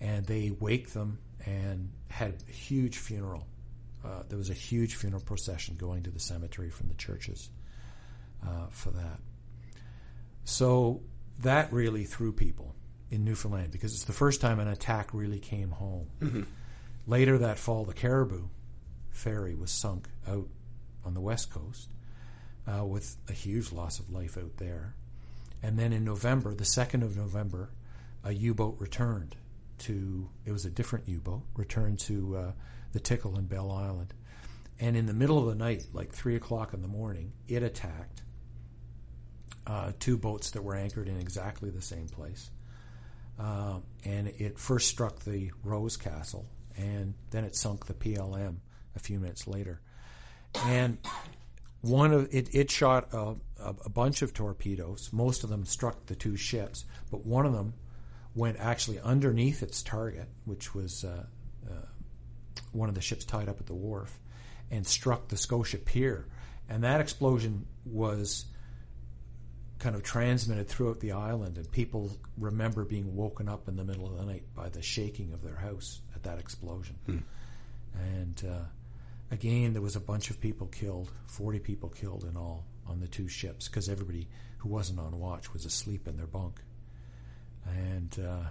and 0.00 0.26
they 0.26 0.50
waked 0.50 0.92
them 0.92 1.18
and 1.46 1.90
had 2.08 2.34
a 2.48 2.52
huge 2.52 2.98
funeral. 2.98 3.46
Uh, 4.04 4.24
there 4.28 4.36
was 4.36 4.50
a 4.50 4.54
huge 4.54 4.96
funeral 4.96 5.22
procession 5.22 5.76
going 5.76 6.02
to 6.02 6.10
the 6.10 6.20
cemetery 6.20 6.68
from 6.68 6.88
the 6.88 6.94
churches 6.94 7.48
uh, 8.46 8.66
for 8.70 8.90
that. 8.90 9.18
So 10.44 11.02
that 11.40 11.72
really 11.72 12.04
threw 12.04 12.32
people 12.32 12.74
in 13.10 13.24
Newfoundland 13.24 13.70
because 13.70 13.94
it's 13.94 14.04
the 14.04 14.12
first 14.12 14.40
time 14.40 14.58
an 14.58 14.68
attack 14.68 15.14
really 15.14 15.38
came 15.38 15.70
home. 15.70 16.08
Mm-hmm. 16.20 16.42
Later 17.06 17.38
that 17.38 17.58
fall, 17.58 17.84
the 17.84 17.94
Caribou 17.94 18.48
ferry 19.10 19.54
was 19.54 19.70
sunk 19.70 20.08
out 20.28 20.48
on 21.04 21.14
the 21.14 21.20
west 21.20 21.50
coast 21.50 21.88
uh, 22.66 22.84
with 22.84 23.16
a 23.28 23.32
huge 23.32 23.72
loss 23.72 23.98
of 23.98 24.10
life 24.10 24.36
out 24.36 24.56
there. 24.58 24.94
And 25.62 25.78
then 25.78 25.92
in 25.92 26.04
November, 26.04 26.54
the 26.54 26.64
2nd 26.64 27.02
of 27.02 27.16
November, 27.16 27.70
a 28.24 28.32
U 28.32 28.54
boat 28.54 28.76
returned 28.78 29.36
to, 29.78 30.28
it 30.44 30.52
was 30.52 30.64
a 30.64 30.70
different 30.70 31.08
U 31.08 31.20
boat, 31.20 31.42
returned 31.56 31.98
to 32.00 32.36
uh, 32.36 32.52
the 32.92 33.00
Tickle 33.00 33.38
in 33.38 33.46
Bell 33.46 33.70
Island. 33.70 34.14
And 34.80 34.96
in 34.96 35.06
the 35.06 35.12
middle 35.12 35.38
of 35.38 35.46
the 35.46 35.54
night, 35.54 35.86
like 35.92 36.12
3 36.12 36.36
o'clock 36.36 36.74
in 36.74 36.82
the 36.82 36.88
morning, 36.88 37.32
it 37.48 37.62
attacked 37.62 38.22
uh, 39.66 39.92
two 39.98 40.16
boats 40.16 40.50
that 40.52 40.62
were 40.62 40.74
anchored 40.74 41.08
in 41.08 41.18
exactly 41.20 41.70
the 41.70 41.82
same 41.82 42.08
place. 42.08 42.50
Uh, 43.38 43.78
and 44.04 44.28
it 44.28 44.58
first 44.58 44.88
struck 44.88 45.20
the 45.20 45.50
Rose 45.64 45.96
Castle, 45.96 46.46
and 46.76 47.14
then 47.30 47.44
it 47.44 47.56
sunk 47.56 47.86
the 47.86 47.94
PLM 47.94 48.56
a 48.94 48.98
few 48.98 49.18
minutes 49.18 49.46
later. 49.46 49.80
And 50.54 50.98
one 51.80 52.12
of 52.12 52.28
it, 52.32 52.54
it 52.54 52.70
shot 52.70 53.12
a, 53.12 53.34
a, 53.58 53.88
bunch 53.88 54.22
of 54.22 54.32
torpedoes. 54.32 55.10
Most 55.12 55.44
of 55.44 55.50
them 55.50 55.64
struck 55.64 56.06
the 56.06 56.14
two 56.14 56.36
ships, 56.36 56.84
but 57.10 57.26
one 57.26 57.46
of 57.46 57.52
them 57.52 57.74
went 58.34 58.58
actually 58.58 59.00
underneath 59.00 59.62
its 59.62 59.82
target, 59.82 60.28
which 60.44 60.74
was 60.74 61.04
uh, 61.04 61.24
uh, 61.68 61.74
one 62.72 62.88
of 62.88 62.94
the 62.94 63.00
ships 63.00 63.24
tied 63.24 63.48
up 63.48 63.60
at 63.60 63.66
the 63.66 63.74
wharf, 63.74 64.18
and 64.70 64.86
struck 64.86 65.28
the 65.28 65.36
Scotia 65.36 65.78
Pier. 65.78 66.26
And 66.68 66.84
that 66.84 67.00
explosion 67.00 67.66
was 67.84 68.46
kind 69.78 69.96
of 69.96 70.04
transmitted 70.04 70.68
throughout 70.68 71.00
the 71.00 71.12
island, 71.12 71.58
and 71.58 71.70
people 71.72 72.16
remember 72.38 72.84
being 72.84 73.16
woken 73.16 73.48
up 73.48 73.66
in 73.66 73.76
the 73.76 73.84
middle 73.84 74.06
of 74.06 74.16
the 74.16 74.24
night 74.24 74.44
by 74.54 74.68
the 74.68 74.80
shaking 74.80 75.32
of 75.32 75.42
their 75.42 75.56
house 75.56 76.00
at 76.14 76.22
that 76.22 76.38
explosion. 76.38 76.96
Hmm. 77.06 77.18
And 77.98 78.42
uh, 78.48 78.64
again, 79.32 79.72
there 79.72 79.82
was 79.82 79.96
a 79.96 80.00
bunch 80.00 80.30
of 80.30 80.40
people 80.40 80.68
killed, 80.68 81.10
40 81.26 81.58
people 81.58 81.88
killed 81.88 82.24
in 82.24 82.36
all 82.36 82.66
on 82.86 83.00
the 83.00 83.08
two 83.08 83.26
ships, 83.26 83.66
because 83.66 83.88
everybody 83.88 84.28
who 84.58 84.68
wasn't 84.68 85.00
on 85.00 85.18
watch 85.18 85.52
was 85.52 85.64
asleep 85.64 86.06
in 86.06 86.16
their 86.16 86.26
bunk. 86.26 86.60
And 87.66 88.16
uh, 88.24 88.48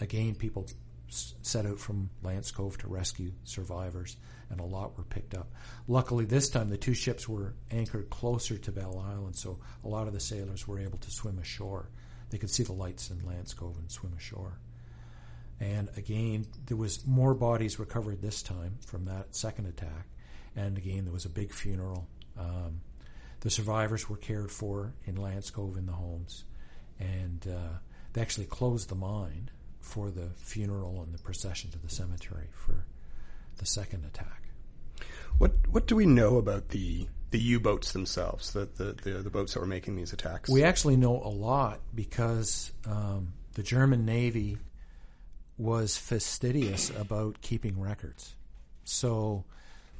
again, 0.00 0.34
people 0.34 0.66
set 1.08 1.66
out 1.66 1.78
from 1.78 2.10
Lance 2.22 2.50
Cove 2.50 2.78
to 2.78 2.88
rescue 2.88 3.30
survivors 3.44 4.16
and 4.50 4.58
a 4.58 4.64
lot 4.64 4.96
were 4.96 5.04
picked 5.04 5.34
up. 5.34 5.52
Luckily, 5.86 6.24
this 6.24 6.48
time 6.48 6.68
the 6.68 6.76
two 6.76 6.94
ships 6.94 7.28
were 7.28 7.54
anchored 7.70 8.10
closer 8.10 8.58
to 8.58 8.72
Bell 8.72 8.98
Island, 8.98 9.36
so 9.36 9.58
a 9.84 9.88
lot 9.88 10.06
of 10.08 10.14
the 10.14 10.20
sailors 10.20 10.66
were 10.66 10.80
able 10.80 10.98
to 10.98 11.10
swim 11.10 11.38
ashore. 11.38 11.90
They 12.30 12.38
could 12.38 12.50
see 12.50 12.62
the 12.62 12.72
lights 12.72 13.10
in 13.10 13.24
Lance 13.24 13.54
Cove 13.54 13.76
and 13.78 13.90
swim 13.90 14.14
ashore. 14.16 14.58
And 15.60 15.88
again, 15.96 16.46
there 16.66 16.76
was 16.76 17.06
more 17.06 17.34
bodies 17.34 17.78
recovered 17.78 18.20
this 18.20 18.42
time 18.42 18.78
from 18.86 19.06
that 19.06 19.34
second 19.34 19.66
attack. 19.66 20.08
And 20.54 20.76
again, 20.76 21.04
there 21.04 21.12
was 21.12 21.24
a 21.24 21.30
big 21.30 21.52
funeral. 21.52 22.08
Um, 22.38 22.80
the 23.40 23.50
survivors 23.50 24.08
were 24.08 24.16
cared 24.16 24.50
for 24.50 24.94
in 25.04 25.16
Lance 25.16 25.50
Cove 25.50 25.76
in 25.76 25.86
the 25.86 25.92
homes, 25.92 26.44
and 26.98 27.46
uh, 27.48 27.78
they 28.12 28.20
actually 28.20 28.46
closed 28.46 28.88
the 28.88 28.94
mine 28.94 29.50
for 29.80 30.10
the 30.10 30.30
funeral 30.36 31.02
and 31.02 31.14
the 31.14 31.18
procession 31.18 31.70
to 31.70 31.78
the 31.78 31.88
cemetery 31.88 32.48
for 32.52 32.84
the 33.58 33.66
second 33.66 34.04
attack. 34.04 34.42
What 35.38 35.52
what 35.68 35.86
do 35.86 35.96
we 35.96 36.06
know 36.06 36.38
about 36.38 36.70
the 36.70 37.06
the 37.30 37.38
U 37.38 37.60
boats 37.60 37.92
themselves, 37.92 38.52
the, 38.52 38.68
the, 38.76 38.96
the 39.02 39.10
the 39.22 39.30
boats 39.30 39.54
that 39.54 39.60
were 39.60 39.66
making 39.66 39.96
these 39.96 40.12
attacks? 40.12 40.48
We 40.48 40.64
actually 40.64 40.96
know 40.96 41.20
a 41.22 41.28
lot 41.28 41.80
because 41.94 42.72
um, 42.86 43.34
the 43.54 43.62
German 43.62 44.04
Navy 44.06 44.58
was 45.58 45.96
fastidious 45.96 46.90
about 46.90 47.40
keeping 47.40 47.80
records. 47.80 48.34
So 48.84 49.44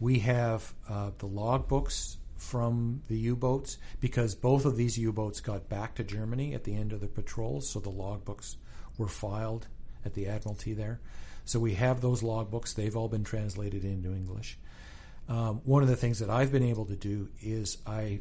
we 0.00 0.20
have 0.20 0.74
uh, 0.88 1.10
the 1.18 1.28
logbooks 1.28 2.16
from 2.36 3.02
the 3.08 3.16
U 3.18 3.36
boats 3.36 3.78
because 4.00 4.34
both 4.34 4.66
of 4.66 4.76
these 4.76 4.98
U 4.98 5.12
boats 5.12 5.40
got 5.40 5.68
back 5.68 5.94
to 5.94 6.04
Germany 6.04 6.54
at 6.54 6.64
the 6.64 6.76
end 6.76 6.92
of 6.92 7.00
the 7.00 7.06
patrols, 7.06 7.68
so 7.68 7.80
the 7.80 7.90
logbooks 7.90 8.56
were 8.98 9.08
filed 9.08 9.66
at 10.04 10.14
the 10.14 10.26
Admiralty 10.26 10.74
there. 10.74 11.00
So 11.44 11.58
we 11.58 11.74
have 11.74 12.00
those 12.00 12.22
logbooks. 12.22 12.74
They've 12.74 12.96
all 12.96 13.08
been 13.08 13.24
translated 13.24 13.84
into 13.84 14.12
English. 14.12 14.58
Um, 15.28 15.60
one 15.64 15.82
of 15.82 15.88
the 15.88 15.96
things 15.96 16.18
that 16.18 16.30
I've 16.30 16.52
been 16.52 16.62
able 16.62 16.84
to 16.86 16.96
do 16.96 17.28
is 17.40 17.78
I, 17.86 18.20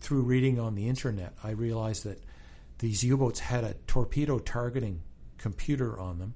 through 0.00 0.22
reading 0.22 0.58
on 0.58 0.74
the 0.74 0.88
internet, 0.88 1.34
I 1.42 1.50
realized 1.50 2.04
that 2.04 2.22
these 2.78 3.02
U-boats 3.02 3.40
had 3.40 3.64
a 3.64 3.74
torpedo 3.86 4.38
targeting 4.38 5.02
computer 5.38 5.98
on 5.98 6.18
them, 6.18 6.34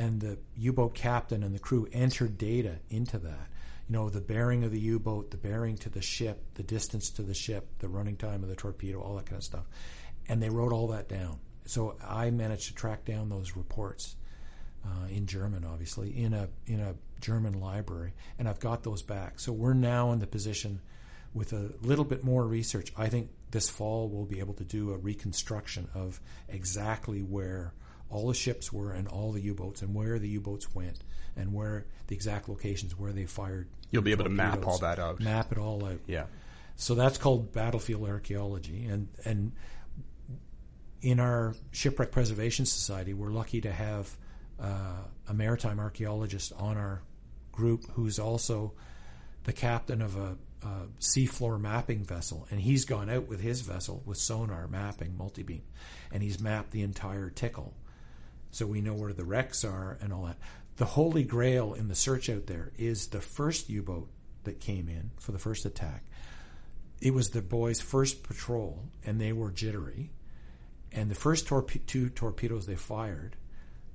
and 0.00 0.18
the 0.18 0.38
U-boat 0.56 0.94
captain 0.94 1.42
and 1.42 1.54
the 1.54 1.58
crew 1.58 1.86
entered 1.92 2.38
data 2.38 2.78
into 2.88 3.18
that. 3.18 3.48
You 3.86 3.92
know, 3.96 4.08
the 4.08 4.20
bearing 4.20 4.64
of 4.64 4.70
the 4.70 4.80
U-boat, 4.80 5.30
the 5.30 5.36
bearing 5.36 5.76
to 5.78 5.90
the 5.90 6.00
ship, 6.00 6.42
the 6.54 6.62
distance 6.62 7.10
to 7.10 7.22
the 7.22 7.34
ship, 7.34 7.68
the 7.80 7.88
running 7.88 8.16
time 8.16 8.42
of 8.42 8.48
the 8.48 8.56
torpedo, 8.56 9.00
all 9.00 9.16
that 9.16 9.26
kind 9.26 9.38
of 9.38 9.44
stuff, 9.44 9.66
and 10.26 10.42
they 10.42 10.48
wrote 10.48 10.72
all 10.72 10.88
that 10.88 11.08
down. 11.08 11.38
So 11.66 11.96
I 12.02 12.30
managed 12.30 12.68
to 12.68 12.74
track 12.74 13.04
down 13.04 13.28
those 13.28 13.56
reports 13.56 14.16
uh, 14.86 15.08
in 15.10 15.26
German, 15.26 15.66
obviously, 15.66 16.16
in 16.16 16.32
a 16.32 16.48
in 16.66 16.80
a 16.80 16.94
German 17.20 17.60
library, 17.60 18.14
and 18.38 18.48
I've 18.48 18.60
got 18.60 18.82
those 18.82 19.02
back. 19.02 19.38
So 19.38 19.52
we're 19.52 19.74
now 19.74 20.12
in 20.12 20.18
the 20.18 20.26
position 20.26 20.80
with 21.34 21.52
a 21.52 21.72
little 21.82 22.06
bit 22.06 22.24
more 22.24 22.46
research. 22.46 22.90
I 22.96 23.08
think 23.08 23.28
this 23.50 23.68
fall 23.68 24.08
we'll 24.08 24.24
be 24.24 24.38
able 24.38 24.54
to 24.54 24.64
do 24.64 24.92
a 24.92 24.96
reconstruction 24.96 25.88
of 25.94 26.20
exactly 26.48 27.20
where 27.20 27.74
all 28.10 28.28
the 28.28 28.34
ships 28.34 28.72
were 28.72 28.92
and 28.92 29.08
all 29.08 29.32
the 29.32 29.40
U-boats 29.40 29.82
and 29.82 29.94
where 29.94 30.18
the 30.18 30.28
U-boats 30.28 30.74
went 30.74 30.98
and 31.36 31.52
where 31.52 31.86
the 32.08 32.14
exact 32.14 32.48
locations 32.48 32.98
where 32.98 33.12
they 33.12 33.24
fired. 33.24 33.68
You'll 33.90 34.02
be 34.02 34.12
able 34.12 34.24
to 34.24 34.30
map 34.30 34.66
all 34.66 34.78
that 34.78 34.98
out. 34.98 35.20
Map 35.20 35.52
it 35.52 35.58
all 35.58 35.84
out. 35.84 36.00
Yeah. 36.06 36.26
So 36.76 36.94
that's 36.94 37.18
called 37.18 37.52
battlefield 37.52 38.08
archaeology, 38.08 38.86
and 38.86 39.08
and 39.24 39.52
in 41.02 41.20
our 41.20 41.54
shipwreck 41.72 42.10
preservation 42.10 42.66
society, 42.66 43.12
we're 43.12 43.30
lucky 43.30 43.60
to 43.60 43.72
have 43.72 44.16
uh, 44.58 45.02
a 45.28 45.34
maritime 45.34 45.78
archaeologist 45.78 46.52
on 46.58 46.76
our 46.76 47.02
group 47.52 47.84
who's 47.92 48.18
also 48.18 48.72
the 49.44 49.52
captain 49.52 50.00
of 50.00 50.16
a, 50.16 50.36
a 50.62 50.86
seafloor 51.00 51.60
mapping 51.60 52.04
vessel, 52.04 52.46
and 52.50 52.60
he's 52.60 52.84
gone 52.84 53.10
out 53.10 53.28
with 53.28 53.40
his 53.40 53.60
vessel 53.60 54.02
with 54.06 54.18
sonar 54.18 54.66
mapping 54.66 55.16
multi-beam, 55.16 55.62
and 56.12 56.22
he's 56.22 56.40
mapped 56.40 56.70
the 56.70 56.82
entire 56.82 57.28
tickle, 57.28 57.74
so 58.50 58.66
we 58.66 58.80
know 58.80 58.94
where 58.94 59.12
the 59.12 59.24
wrecks 59.24 59.64
are 59.64 59.98
and 60.00 60.12
all 60.12 60.24
that. 60.24 60.38
The 60.76 60.84
holy 60.84 61.24
grail 61.24 61.74
in 61.74 61.88
the 61.88 61.94
search 61.94 62.30
out 62.30 62.46
there 62.46 62.72
is 62.78 63.08
the 63.08 63.20
first 63.20 63.68
U-boat 63.68 64.08
that 64.44 64.60
came 64.60 64.88
in 64.88 65.10
for 65.18 65.32
the 65.32 65.38
first 65.38 65.66
attack. 65.66 66.02
It 67.00 67.14
was 67.14 67.30
the 67.30 67.42
boys' 67.42 67.80
first 67.80 68.22
patrol, 68.22 68.84
and 69.04 69.20
they 69.20 69.32
were 69.32 69.50
jittery. 69.50 70.10
And 70.92 71.10
the 71.10 71.14
first 71.14 71.46
torpe- 71.46 71.86
two 71.86 72.08
torpedoes 72.08 72.66
they 72.66 72.76
fired 72.76 73.36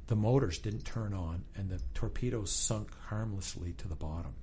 the 0.08 0.16
motors 0.16 0.60
didn't 0.60 0.86
turn 0.86 1.14
on 1.14 1.44
and 1.56 1.70
the 1.70 1.80
torpedoes 1.94 2.52
sunk 2.52 2.92
harmlessly 3.08 3.74
to 3.74 3.88
the 3.88 3.96
bottom. 3.96 4.34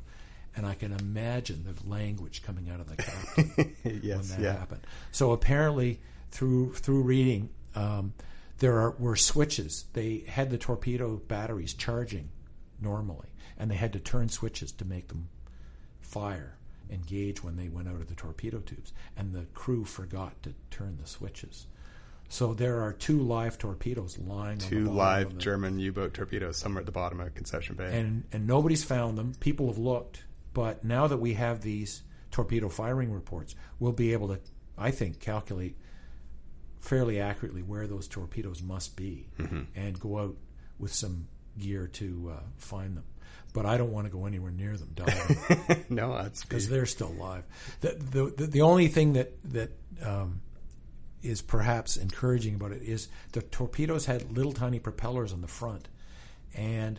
And 0.56 0.66
I 0.66 0.74
can 0.74 0.92
imagine 0.92 1.64
the 1.64 1.88
language 1.88 2.42
coming 2.42 2.68
out 2.68 2.80
of 2.80 2.88
the 2.88 2.96
captain 3.02 3.76
yes, 4.02 4.18
when 4.18 4.28
that 4.28 4.40
yeah. 4.40 4.58
happened. 4.58 4.86
So 5.10 5.32
apparently, 5.32 6.00
through 6.30 6.74
through 6.74 7.02
reading, 7.02 7.48
um, 7.74 8.12
there 8.62 8.78
are, 8.78 8.92
were 8.92 9.16
switches. 9.16 9.86
They 9.92 10.22
had 10.28 10.50
the 10.50 10.56
torpedo 10.56 11.16
batteries 11.16 11.74
charging 11.74 12.30
normally, 12.80 13.28
and 13.58 13.68
they 13.68 13.74
had 13.74 13.92
to 13.94 13.98
turn 13.98 14.28
switches 14.28 14.70
to 14.72 14.84
make 14.84 15.08
them 15.08 15.28
fire 16.00 16.58
engage 16.88 17.42
when 17.42 17.56
they 17.56 17.68
went 17.68 17.88
out 17.88 17.96
of 17.96 18.08
the 18.08 18.14
torpedo 18.14 18.60
tubes, 18.60 18.92
and 19.16 19.34
the 19.34 19.46
crew 19.52 19.84
forgot 19.84 20.40
to 20.44 20.54
turn 20.70 20.96
the 21.00 21.08
switches. 21.08 21.66
So 22.28 22.54
there 22.54 22.80
are 22.82 22.92
two 22.92 23.20
live 23.20 23.58
torpedoes 23.58 24.16
lying. 24.16 24.58
Two 24.58 24.78
on 24.78 24.84
the 24.84 24.90
live 24.92 25.38
German 25.38 25.80
U-boat 25.80 26.14
torpedoes 26.14 26.56
somewhere 26.56 26.82
at 26.82 26.86
the 26.86 26.92
bottom 26.92 27.18
of 27.18 27.34
Conception 27.34 27.74
Bay. 27.74 27.98
and 27.98 28.22
and 28.30 28.46
nobody's 28.46 28.84
found 28.84 29.18
them. 29.18 29.32
People 29.40 29.66
have 29.66 29.78
looked, 29.78 30.22
but 30.54 30.84
now 30.84 31.08
that 31.08 31.18
we 31.18 31.34
have 31.34 31.62
these 31.62 32.04
torpedo 32.30 32.68
firing 32.68 33.12
reports, 33.12 33.56
we'll 33.80 33.90
be 33.90 34.12
able 34.12 34.28
to, 34.28 34.38
I 34.78 34.92
think, 34.92 35.18
calculate 35.18 35.76
fairly 36.82 37.20
accurately 37.20 37.62
where 37.62 37.86
those 37.86 38.08
torpedoes 38.08 38.60
must 38.60 38.96
be, 38.96 39.28
and 39.74 39.98
go 39.98 40.18
out 40.18 40.36
with 40.78 40.92
some 40.92 41.28
gear 41.58 41.86
to 41.86 42.32
uh, 42.36 42.40
find 42.56 42.96
them. 42.96 43.04
But 43.54 43.66
I 43.66 43.76
don't 43.76 43.92
want 43.92 44.06
to 44.06 44.12
go 44.12 44.26
anywhere 44.26 44.50
near 44.50 44.76
them 44.76 44.90
diving 44.94 45.84
no, 45.88 46.16
that's 46.16 46.42
because 46.44 46.68
they're 46.68 46.86
still 46.86 47.08
alive. 47.08 47.44
The, 47.80 47.90
the 47.92 48.34
the 48.36 48.46
the 48.46 48.62
only 48.62 48.88
thing 48.88 49.14
that 49.14 49.32
that 49.52 49.70
um, 50.02 50.40
is 51.22 51.40
perhaps 51.40 51.96
encouraging 51.96 52.56
about 52.56 52.72
it 52.72 52.82
is 52.82 53.08
the 53.32 53.42
torpedoes 53.42 54.06
had 54.06 54.36
little 54.36 54.52
tiny 54.52 54.80
propellers 54.80 55.32
on 55.32 55.40
the 55.40 55.48
front, 55.48 55.88
and 56.54 56.98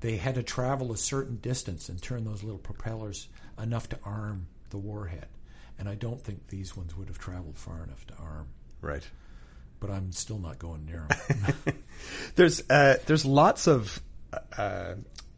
they 0.00 0.16
had 0.16 0.34
to 0.34 0.42
travel 0.42 0.92
a 0.92 0.96
certain 0.96 1.36
distance 1.36 1.88
and 1.88 2.02
turn 2.02 2.24
those 2.24 2.42
little 2.42 2.58
propellers 2.58 3.28
enough 3.62 3.88
to 3.90 3.98
arm 4.04 4.48
the 4.70 4.78
warhead. 4.78 5.28
And 5.78 5.88
I 5.88 5.94
don't 5.94 6.20
think 6.20 6.48
these 6.48 6.76
ones 6.76 6.96
would 6.96 7.08
have 7.08 7.18
traveled 7.18 7.56
far 7.56 7.84
enough 7.84 8.06
to 8.08 8.14
arm. 8.14 8.48
Right. 8.82 9.02
But 9.80 9.90
I'm 9.90 10.12
still 10.12 10.38
not 10.38 10.58
going 10.60 10.84
near 10.86 11.08
them. 11.28 11.54
There's 12.36 12.62
uh, 12.70 12.96
there's 13.06 13.24
lots 13.24 13.66
of 13.66 14.00
uh, 14.56 14.94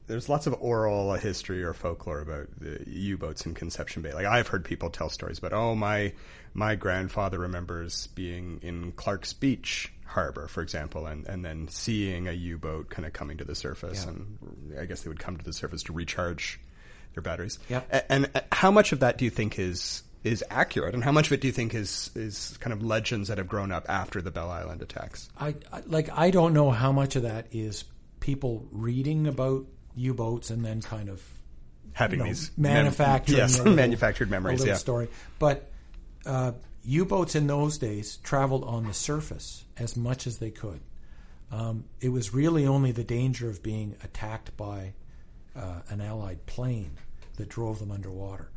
there's 0.06 0.28
lots 0.28 0.46
of 0.46 0.54
oral 0.60 1.14
history 1.14 1.62
or 1.64 1.72
folklore 1.72 2.20
about 2.20 2.48
the 2.60 2.82
U-boats 2.86 3.46
in 3.46 3.54
Conception 3.54 4.02
Bay. 4.02 4.12
Like 4.12 4.26
I've 4.26 4.48
heard 4.48 4.64
people 4.64 4.90
tell 4.90 5.08
stories 5.08 5.38
about, 5.38 5.52
oh 5.54 5.74
my 5.74 6.12
my 6.52 6.74
grandfather 6.74 7.38
remembers 7.38 8.06
being 8.08 8.60
in 8.62 8.92
Clark's 8.92 9.32
Beach 9.32 9.90
harbor, 10.06 10.46
for 10.46 10.62
example, 10.62 11.06
and 11.06 11.26
and 11.26 11.42
then 11.44 11.68
seeing 11.68 12.28
a 12.28 12.32
U-boat 12.32 12.88
kind 12.90 13.04
of 13.06 13.12
coming 13.14 13.38
to 13.38 13.44
the 13.44 13.54
surface, 13.54 14.04
Yeah. 14.04 14.10
and 14.12 14.78
I 14.78 14.84
guess 14.84 15.02
they 15.02 15.08
would 15.08 15.18
come 15.20 15.36
to 15.38 15.44
the 15.44 15.52
surface 15.54 15.82
to 15.84 15.92
recharge 15.94 16.60
their 17.14 17.22
batteries. 17.22 17.58
Yeah. 17.68 17.80
A- 17.90 18.12
And, 18.12 18.30
uh, 18.34 18.40
how 18.52 18.70
much 18.70 18.92
of 18.92 19.00
that 19.00 19.18
do 19.18 19.24
you 19.24 19.30
think 19.30 19.58
is 19.58 20.02
is 20.24 20.42
accurate, 20.50 20.94
and 20.94 21.04
how 21.04 21.12
much 21.12 21.26
of 21.26 21.32
it 21.34 21.40
do 21.40 21.46
you 21.46 21.52
think 21.52 21.74
is 21.74 22.10
is 22.14 22.56
kind 22.60 22.72
of 22.72 22.82
legends 22.82 23.28
that 23.28 23.38
have 23.38 23.46
grown 23.46 23.70
up 23.70 23.86
after 23.88 24.20
the 24.22 24.30
Bell 24.30 24.50
Island 24.50 24.82
attacks? 24.82 25.28
I, 25.38 25.54
I 25.72 25.82
like 25.86 26.08
I 26.10 26.30
don't 26.30 26.54
know 26.54 26.70
how 26.70 26.90
much 26.90 27.14
of 27.14 27.22
that 27.22 27.46
is 27.52 27.84
people 28.20 28.66
reading 28.72 29.26
about 29.26 29.66
U-boats 29.94 30.50
and 30.50 30.64
then 30.64 30.80
kind 30.80 31.08
of 31.08 31.22
Having 31.92 32.18
you 32.18 32.24
know, 32.24 32.28
these 32.30 32.50
mem- 32.56 32.92
yes, 33.26 33.58
little- 33.58 33.74
manufactured 33.74 34.30
memories, 34.30 34.64
yeah. 34.64 34.74
story. 34.74 35.08
But 35.38 35.70
uh, 36.26 36.52
U-boats 36.82 37.34
in 37.36 37.46
those 37.46 37.78
days 37.78 38.16
traveled 38.16 38.64
on 38.64 38.86
the 38.86 38.94
surface 38.94 39.64
as 39.78 39.96
much 39.96 40.26
as 40.26 40.38
they 40.38 40.50
could. 40.50 40.80
Um, 41.52 41.84
it 42.00 42.08
was 42.08 42.34
really 42.34 42.66
only 42.66 42.90
the 42.90 43.04
danger 43.04 43.48
of 43.48 43.62
being 43.62 43.94
attacked 44.02 44.56
by 44.56 44.94
uh, 45.54 45.82
an 45.88 46.00
Allied 46.00 46.46
plane 46.46 46.98
that 47.36 47.48
drove 47.48 47.78
them 47.78 47.92
underwater. 47.92 48.50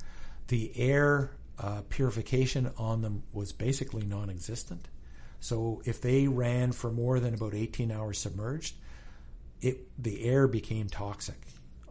The 0.48 0.72
air 0.76 1.32
uh, 1.60 1.82
purification 1.90 2.72
on 2.78 3.02
them 3.02 3.24
was 3.34 3.52
basically 3.52 4.06
non-existent. 4.06 4.88
So 5.40 5.82
if 5.86 6.02
they 6.02 6.28
ran 6.28 6.72
for 6.72 6.92
more 6.92 7.20
than 7.20 7.34
about 7.34 7.54
18 7.54 7.92
hours 7.92 8.18
submerged, 8.20 8.76
it 9.62 9.88
the 10.02 10.24
air 10.24 10.48
became 10.48 10.88
toxic 10.88 11.40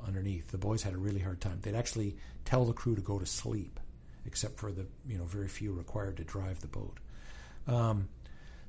underneath. 0.07 0.49
The 0.49 0.59
boys 0.59 0.83
had 0.83 0.95
a 0.95 0.99
really 0.99 1.21
hard 1.21 1.41
time. 1.41 1.59
They'd 1.63 1.75
actually 1.75 2.17
tell 2.45 2.65
the 2.65 2.73
crew 2.73 2.95
to 2.95 3.01
go 3.01 3.19
to 3.19 3.27
sleep, 3.27 3.81
except 4.25 4.59
for 4.59 4.71
the 4.71 4.87
you 5.07 5.19
know 5.19 5.25
very 5.25 5.49
few 5.49 5.73
required 5.73 6.17
to 6.19 6.25
drive 6.25 6.61
the 6.61 6.69
boat. 6.69 6.99
Um, 7.67 8.09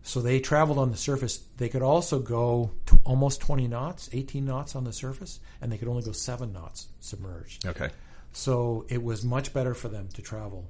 so 0.04 0.22
they 0.22 0.40
traveled 0.40 0.78
on 0.78 0.92
the 0.92 0.98
surface. 0.98 1.44
They 1.58 1.70
could 1.70 1.82
also 1.82 2.20
go 2.20 2.72
to 2.86 2.98
almost 3.04 3.42
20 3.42 3.68
knots, 3.68 4.10
18 4.14 4.46
knots 4.46 4.76
on 4.76 4.84
the 4.84 4.94
surface, 4.94 5.40
and 5.62 5.72
they 5.72 5.78
could 5.78 5.90
only 5.90 6.04
go 6.04 6.14
seven 6.14 6.54
knots 6.54 6.88
submerged. 7.00 7.66
Okay. 7.66 7.90
So 8.32 8.86
it 8.90 9.04
was 9.04 9.26
much 9.26 9.54
better 9.54 9.74
for 9.74 9.90
them 9.90 10.08
to 10.14 10.22
travel 10.22 10.70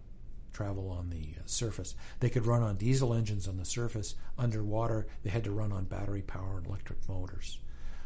travel 0.58 0.89
on 0.89 1.12
the 1.12 1.36
uh, 1.38 1.43
surface. 1.46 1.93
They 2.20 2.30
could 2.30 2.48
run 2.48 2.63
on 2.63 2.78
diesel 2.78 3.13
engines 3.13 3.48
on 3.48 3.58
the 3.58 3.65
surface. 3.65 4.15
Underwater, 4.39 5.06
they 5.22 5.30
had 5.30 5.43
to 5.43 5.52
run 5.52 5.72
on 5.72 5.84
battery 5.84 6.24
power 6.24 6.58
and 6.58 6.65
electric 6.65 7.08
motors. 7.08 7.60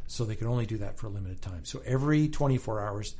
So 0.07 0.25
they 0.25 0.35
could 0.35 0.47
only 0.47 0.65
do 0.65 0.77
that 0.79 0.97
for 0.97 1.07
a 1.07 1.09
limited 1.09 1.41
time. 1.41 1.63
So 1.63 1.81
every 1.85 2.27
24 2.27 2.81
hours, 2.81 3.15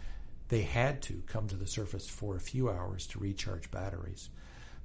they 0.50 0.63
had 0.63 1.02
to 1.04 1.24
come 1.28 1.48
to 1.48 1.56
the 1.56 1.65
surface 1.65 2.10
for 2.10 2.36
a 2.36 2.41
few 2.41 2.70
hours 2.70 3.08
to 3.08 3.20
recharge 3.20 3.72
batteries. 3.72 4.30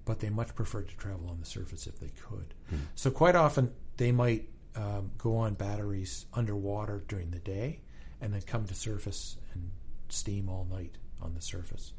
But 0.04 0.20
they 0.20 0.30
much 0.30 0.54
preferred 0.54 0.88
to 0.90 0.96
travel 0.96 1.28
on 1.28 1.40
the 1.40 1.46
surface 1.46 1.88
if 1.88 1.98
they 1.98 2.12
could. 2.28 2.54
So 2.94 3.10
quite 3.10 3.34
often, 3.34 3.72
they 3.96 4.12
might 4.12 4.48
um, 4.76 5.10
go 5.18 5.38
on 5.38 5.54
batteries 5.54 6.26
underwater 6.32 7.02
during 7.08 7.32
the 7.32 7.40
day 7.40 7.80
and 8.20 8.32
then 8.32 8.42
come 8.42 8.64
to 8.66 8.74
surface 8.74 9.38
and 9.52 9.70
steam 10.08 10.48
all 10.48 10.68
night 10.70 10.94
on 11.20 11.34
the 11.34 11.40
surface. 11.40 11.92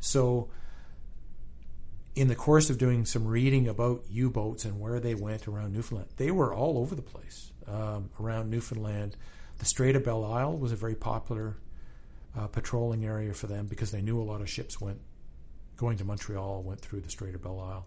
So, 0.00 0.50
in 2.14 2.28
the 2.28 2.34
course 2.34 2.70
of 2.70 2.78
doing 2.78 3.04
some 3.04 3.26
reading 3.26 3.68
about 3.68 4.04
U 4.10 4.30
boats 4.30 4.64
and 4.64 4.78
where 4.78 5.00
they 5.00 5.14
went 5.14 5.48
around 5.48 5.72
Newfoundland, 5.72 6.10
they 6.16 6.30
were 6.30 6.54
all 6.54 6.78
over 6.78 6.94
the 6.94 7.02
place 7.02 7.50
um, 7.66 8.10
around 8.20 8.50
Newfoundland. 8.50 9.16
The 9.58 9.64
Strait 9.64 9.96
of 9.96 10.04
Belle 10.04 10.24
Isle 10.24 10.56
was 10.56 10.72
a 10.72 10.76
very 10.76 10.94
popular 10.94 11.56
uh, 12.38 12.46
patrolling 12.48 13.04
area 13.04 13.32
for 13.32 13.46
them 13.46 13.66
because 13.66 13.90
they 13.90 14.02
knew 14.02 14.20
a 14.20 14.24
lot 14.24 14.40
of 14.40 14.50
ships 14.50 14.80
went 14.80 15.00
going 15.76 15.98
to 15.98 16.04
Montreal 16.04 16.62
went 16.62 16.80
through 16.80 17.00
the 17.00 17.10
Strait 17.10 17.34
of 17.34 17.42
Belle 17.42 17.60
Isle. 17.60 17.86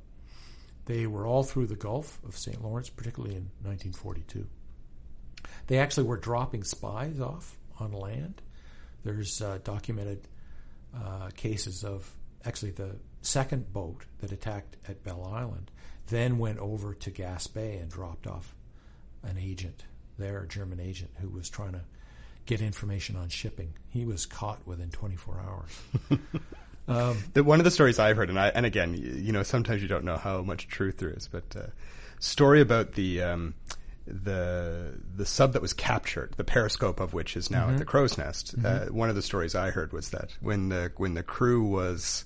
They 0.85 1.07
were 1.07 1.25
all 1.25 1.43
through 1.43 1.67
the 1.67 1.75
Gulf 1.75 2.19
of 2.25 2.37
St. 2.37 2.61
Lawrence, 2.61 2.89
particularly 2.89 3.35
in 3.35 3.49
1942. 3.63 4.45
They 5.67 5.79
actually 5.79 6.05
were 6.05 6.17
dropping 6.17 6.63
spies 6.63 7.19
off 7.19 7.57
on 7.79 7.91
land. 7.91 8.41
There's 9.03 9.41
uh, 9.41 9.59
documented 9.63 10.27
uh, 10.95 11.29
cases 11.35 11.83
of 11.83 12.09
actually 12.45 12.71
the 12.71 12.95
second 13.21 13.71
boat 13.73 14.05
that 14.19 14.31
attacked 14.31 14.77
at 14.87 15.03
Bell 15.03 15.23
Island 15.33 15.71
then 16.07 16.37
went 16.37 16.59
over 16.59 16.93
to 16.93 17.09
Gas 17.11 17.47
Bay 17.47 17.77
and 17.77 17.91
dropped 17.91 18.27
off 18.27 18.55
an 19.23 19.37
agent 19.37 19.83
there, 20.17 20.41
a 20.43 20.47
German 20.47 20.79
agent 20.79 21.11
who 21.19 21.29
was 21.29 21.49
trying 21.49 21.73
to 21.73 21.81
get 22.45 22.61
information 22.61 23.15
on 23.17 23.27
shipping. 23.29 23.73
He 23.89 24.05
was 24.05 24.25
caught 24.25 24.65
within 24.65 24.89
24 24.89 25.41
hours. 25.45 26.19
The, 27.33 27.43
one 27.43 27.59
of 27.59 27.65
the 27.65 27.71
stories 27.71 27.99
I've 27.99 28.15
heard, 28.15 28.29
and 28.29 28.39
I, 28.39 28.47
and 28.47 28.65
again, 28.65 28.93
y- 28.93 28.99
you 28.99 29.31
know, 29.33 29.43
sometimes 29.43 29.81
you 29.81 29.89
don't 29.89 30.05
know 30.05 30.15
how 30.15 30.41
much 30.41 30.69
truth 30.69 30.97
there 30.99 31.09
is, 31.09 31.27
but 31.27 31.43
uh, 31.53 31.63
story 32.19 32.61
about 32.61 32.93
the 32.93 33.21
um, 33.21 33.55
the 34.05 34.93
the 35.17 35.25
sub 35.25 35.51
that 35.51 35.61
was 35.61 35.73
captured, 35.73 36.33
the 36.37 36.45
periscope 36.45 37.01
of 37.01 37.13
which 37.13 37.35
is 37.35 37.51
now 37.51 37.69
at 37.69 37.77
the 37.77 37.83
Crow's 37.85 38.17
Nest. 38.17 38.55
Uh, 38.63 38.85
one 38.85 39.09
of 39.09 39.15
the 39.15 39.21
stories 39.21 39.53
I 39.53 39.69
heard 39.69 39.91
was 39.91 40.11
that 40.11 40.31
when 40.39 40.69
the 40.69 40.93
when 40.95 41.13
the 41.13 41.23
crew 41.23 41.61
was, 41.63 42.23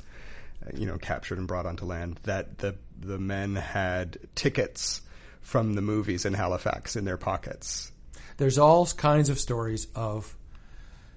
you 0.76 0.86
know, 0.86 0.98
captured 0.98 1.38
and 1.38 1.48
brought 1.48 1.66
onto 1.66 1.86
land, 1.86 2.20
that 2.24 2.60
the 2.60 2.76
the 3.00 3.18
men 3.18 3.56
had 3.56 4.18
tickets 4.36 5.02
from 5.42 5.74
the 5.74 5.82
movies 5.82 6.26
in 6.26 6.34
Halifax 6.34 6.96
in 6.96 7.06
their 7.06 7.18
pockets. 7.18 7.92
There's 8.38 8.58
all 8.58 8.86
kinds 8.86 9.30
of 9.30 9.40
stories 9.40 9.88
of 9.96 10.36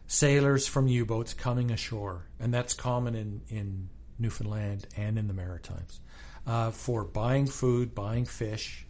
sailors 0.07 0.67
from 0.67 0.89
U-boats 0.89 1.35
coming 1.35 1.71
ashore, 1.71 2.27
and 2.41 2.53
that's 2.53 2.75
common 2.75 3.15
in, 3.15 3.43
in 3.49 3.89
Newfoundland 4.19 4.87
and 4.97 5.19
in 5.19 5.29
the 5.29 5.35
Maritimes, 5.35 6.01
uh, 6.47 6.71
for 6.71 7.05
buying 7.05 7.47
food, 7.47 7.95
buying 7.95 8.25
fish. 8.25 8.87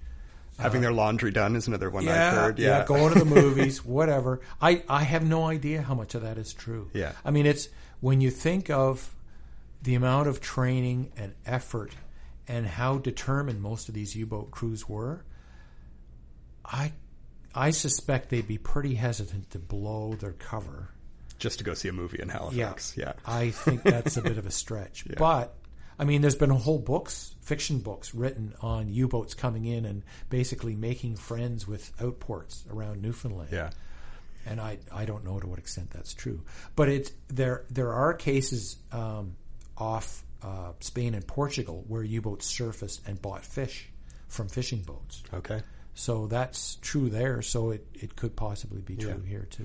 Having 0.59 0.83
their 0.83 0.93
laundry 0.93 1.33
done 1.33 1.57
is 1.57 1.67
another 1.67 1.91
one 1.91 2.09
I've 2.09 2.33
heard. 2.35 2.59
yeah, 2.59 2.79
Yeah, 2.79 2.85
going 2.85 3.13
to 3.13 3.19
the 3.19 3.25
movies, 3.43 3.85
whatever. 3.85 4.41
I, 4.61 4.83
I 4.89 5.03
have 5.03 5.25
no 5.25 5.45
idea 5.47 5.83
how 5.83 5.95
much 5.95 6.15
of 6.15 6.23
that 6.23 6.39
is 6.39 6.55
true. 6.55 6.91
Yeah. 6.93 7.13
I 7.25 7.33
mean, 7.33 7.47
it's 7.47 7.69
when 8.01 8.21
you 8.21 8.31
think 8.31 8.71
of 8.71 9.14
the 9.85 9.95
amount 9.95 10.29
of 10.29 10.41
training 10.41 11.13
and 11.17 11.35
effort 11.47 11.93
and 12.49 12.67
how 12.67 12.99
determined 12.99 13.61
most 13.61 13.89
of 13.89 13.95
these 13.95 14.17
U-boat 14.17 14.51
crews 14.51 14.89
were, 14.89 15.25
I, 16.65 16.93
I 17.55 17.71
suspect 17.71 18.31
they'd 18.31 18.49
be 18.49 18.59
pretty 18.59 18.95
hesitant 18.95 19.51
to 19.51 19.59
blow 19.59 20.15
their 20.15 20.33
cover 20.33 20.91
just 21.39 21.59
to 21.59 21.65
go 21.65 21.75
see 21.75 21.89
a 21.89 21.93
movie 21.93 22.21
in 22.21 22.29
Halifax. 22.29 22.95
Yeah, 22.97 23.13
I 23.27 23.51
think 23.51 23.83
that's 23.83 24.17
a 24.17 24.23
bit 24.23 24.39
of 24.39 24.47
a 24.47 24.51
stretch. 24.51 25.05
But 25.19 25.55
I 25.99 26.05
mean, 26.05 26.23
there's 26.23 26.37
been 26.37 26.51
whole 26.51 26.79
books, 26.79 27.35
fiction 27.43 27.81
books, 27.81 28.15
written 28.15 28.55
on 28.63 28.89
U-boats 28.89 29.35
coming 29.35 29.65
in 29.67 29.85
and 29.85 30.03
basically 30.31 30.75
making 30.75 31.17
friends 31.17 31.69
with 31.69 31.95
outports 31.99 32.71
around 32.73 33.03
Newfoundland. 33.03 33.51
yeah. 33.53 33.71
And 34.47 34.61
I, 34.61 34.79
I 34.93 35.07
don't 35.07 35.25
know 35.25 35.41
to 35.41 35.47
what 35.47 35.59
extent 35.59 35.91
that's 35.91 36.13
true, 36.13 36.43
but 36.77 36.91
it's 36.91 37.11
there. 37.29 37.65
There 37.71 37.93
are 37.95 38.13
cases 38.13 38.77
um, 38.93 39.37
off 39.79 40.23
uh, 40.43 40.73
Spain 40.81 41.15
and 41.15 41.27
Portugal 41.27 41.85
where 41.89 42.03
U-boats 42.03 42.47
surfaced 42.47 43.07
and 43.07 43.21
bought 43.21 43.45
fish 43.45 43.89
from 44.29 44.49
fishing 44.49 44.81
boats. 44.83 45.23
Okay. 45.33 45.63
So 45.95 46.27
that's 46.27 46.77
true 46.77 47.09
there. 47.09 47.41
So 47.43 47.71
it, 47.71 47.87
it 47.95 48.17
could 48.17 48.37
possibly 48.37 48.81
be 48.81 48.97
true 48.97 49.21
Yeah. 49.25 49.29
here 49.29 49.47
too. 49.51 49.65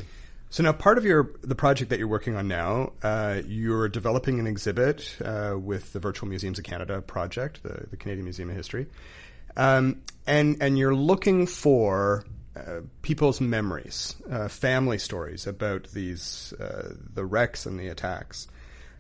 So 0.52 0.64
now, 0.64 0.72
part 0.74 0.98
of 0.98 1.06
your 1.06 1.32
the 1.42 1.54
project 1.54 1.92
that 1.92 2.00
you're 2.00 2.08
working 2.08 2.36
on 2.36 2.48
now, 2.48 2.94
uh, 3.04 3.42
you're 3.46 3.88
developing 3.88 4.40
an 4.40 4.48
exhibit 4.48 5.16
uh, 5.24 5.56
with 5.60 5.94
the 5.94 6.00
Virtual 6.00 6.28
Museums 6.28 6.58
of 6.58 6.66
Canada 6.66 7.02
project, 7.02 7.62
the, 7.62 7.86
the 7.92 7.98
Canadian 7.98 8.24
Museum 8.26 8.50
of 8.50 8.56
History, 8.56 8.88
um, 9.58 10.02
and 10.26 10.58
and 10.60 10.76
you're 10.76 10.96
looking 10.96 11.46
for 11.46 12.26
uh, 12.56 12.82
people's 13.04 13.40
memories, 13.40 14.16
uh, 14.32 14.48
family 14.48 14.98
stories 14.98 15.46
about 15.46 15.84
these 15.94 16.52
uh, 16.60 16.94
the 17.14 17.26
wrecks 17.26 17.68
and 17.68 17.80
the 17.80 17.88
attacks. 17.88 18.48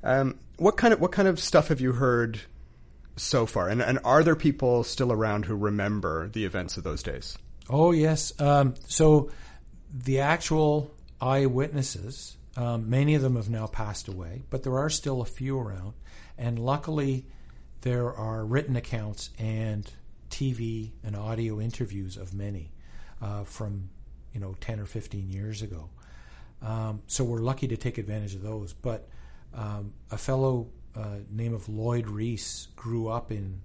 Um, 0.04 0.40
what 0.58 0.78
kind 0.78 0.94
of 0.94 1.00
what 1.00 1.12
kind 1.12 1.28
of 1.28 1.40
stuff 1.40 1.70
have 1.70 1.82
you 1.82 1.94
heard 1.94 2.42
so 3.16 3.46
far? 3.46 3.70
And, 3.70 3.82
and 3.82 4.00
are 4.04 4.24
there 4.24 4.36
people 4.36 4.84
still 4.84 5.12
around 5.12 5.46
who 5.46 5.56
remember 5.56 6.30
the 6.30 6.46
events 6.46 6.78
of 6.78 6.84
those 6.84 7.04
days? 7.04 7.38
Oh 7.70 7.92
yes. 7.92 8.40
Um, 8.40 8.76
so 8.88 9.32
the 9.94 10.20
actual 10.20 10.94
eyewitnesses, 11.22 12.38
um, 12.56 12.90
many 12.90 13.16
of 13.16 13.22
them 13.22 13.36
have 13.36 13.50
now 13.50 13.68
passed 13.68 14.08
away, 14.08 14.44
but 14.50 14.64
there 14.64 14.78
are 14.78 14.90
still 14.90 15.22
a 15.22 15.26
few 15.26 15.60
around. 15.60 15.94
And 16.38 16.58
luckily, 16.58 17.26
there 17.82 18.14
are 18.14 18.46
written 18.46 18.76
accounts 18.76 19.30
and 19.38 19.90
TV 20.30 20.92
and 21.04 21.16
audio 21.16 21.60
interviews 21.60 22.18
of 22.18 22.34
many 22.34 22.72
uh, 23.22 23.44
from 23.44 23.90
you 24.34 24.40
know 24.40 24.56
10 24.62 24.80
or 24.80 24.86
15 24.86 25.30
years 25.30 25.62
ago. 25.62 25.90
Um, 26.62 27.02
so 27.08 27.24
we're 27.24 27.40
lucky 27.40 27.68
to 27.70 27.78
take 27.78 27.98
advantage 27.98 28.36
of 28.36 28.42
those. 28.42 28.74
But 28.74 29.08
um, 29.54 29.94
a 30.12 30.18
fellow 30.18 30.70
uh, 30.96 31.18
name 31.30 31.54
of 31.54 31.70
Lloyd 31.70 32.08
Reese 32.08 32.68
grew 32.76 33.08
up 33.08 33.32
in 33.32 33.62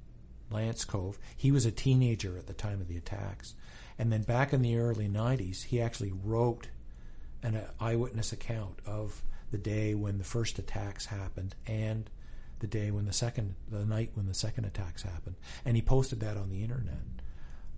Lance 0.50 0.84
Cove. 0.84 1.18
He 1.36 1.50
was 1.50 1.66
a 1.66 1.70
teenager 1.70 2.36
at 2.38 2.46
the 2.46 2.52
time 2.52 2.80
of 2.80 2.88
the 2.88 2.96
attacks. 2.96 3.54
And 3.98 4.12
then 4.12 4.22
back 4.22 4.52
in 4.52 4.62
the 4.62 4.78
early 4.78 5.08
90s, 5.08 5.64
he 5.64 5.80
actually 5.80 6.12
wrote 6.12 6.68
an 7.42 7.60
eyewitness 7.78 8.32
account 8.32 8.80
of 8.86 9.22
the 9.50 9.58
day 9.58 9.94
when 9.94 10.18
the 10.18 10.24
first 10.24 10.58
attacks 10.58 11.06
happened 11.06 11.54
and 11.66 12.10
the 12.60 12.66
day 12.66 12.90
when 12.90 13.04
the 13.04 13.12
second, 13.12 13.54
the 13.70 13.84
night 13.84 14.10
when 14.14 14.26
the 14.26 14.34
second 14.34 14.64
attacks 14.64 15.02
happened. 15.02 15.36
And 15.64 15.76
he 15.76 15.82
posted 15.82 16.20
that 16.20 16.36
on 16.36 16.50
the 16.50 16.62
internet. 16.62 16.96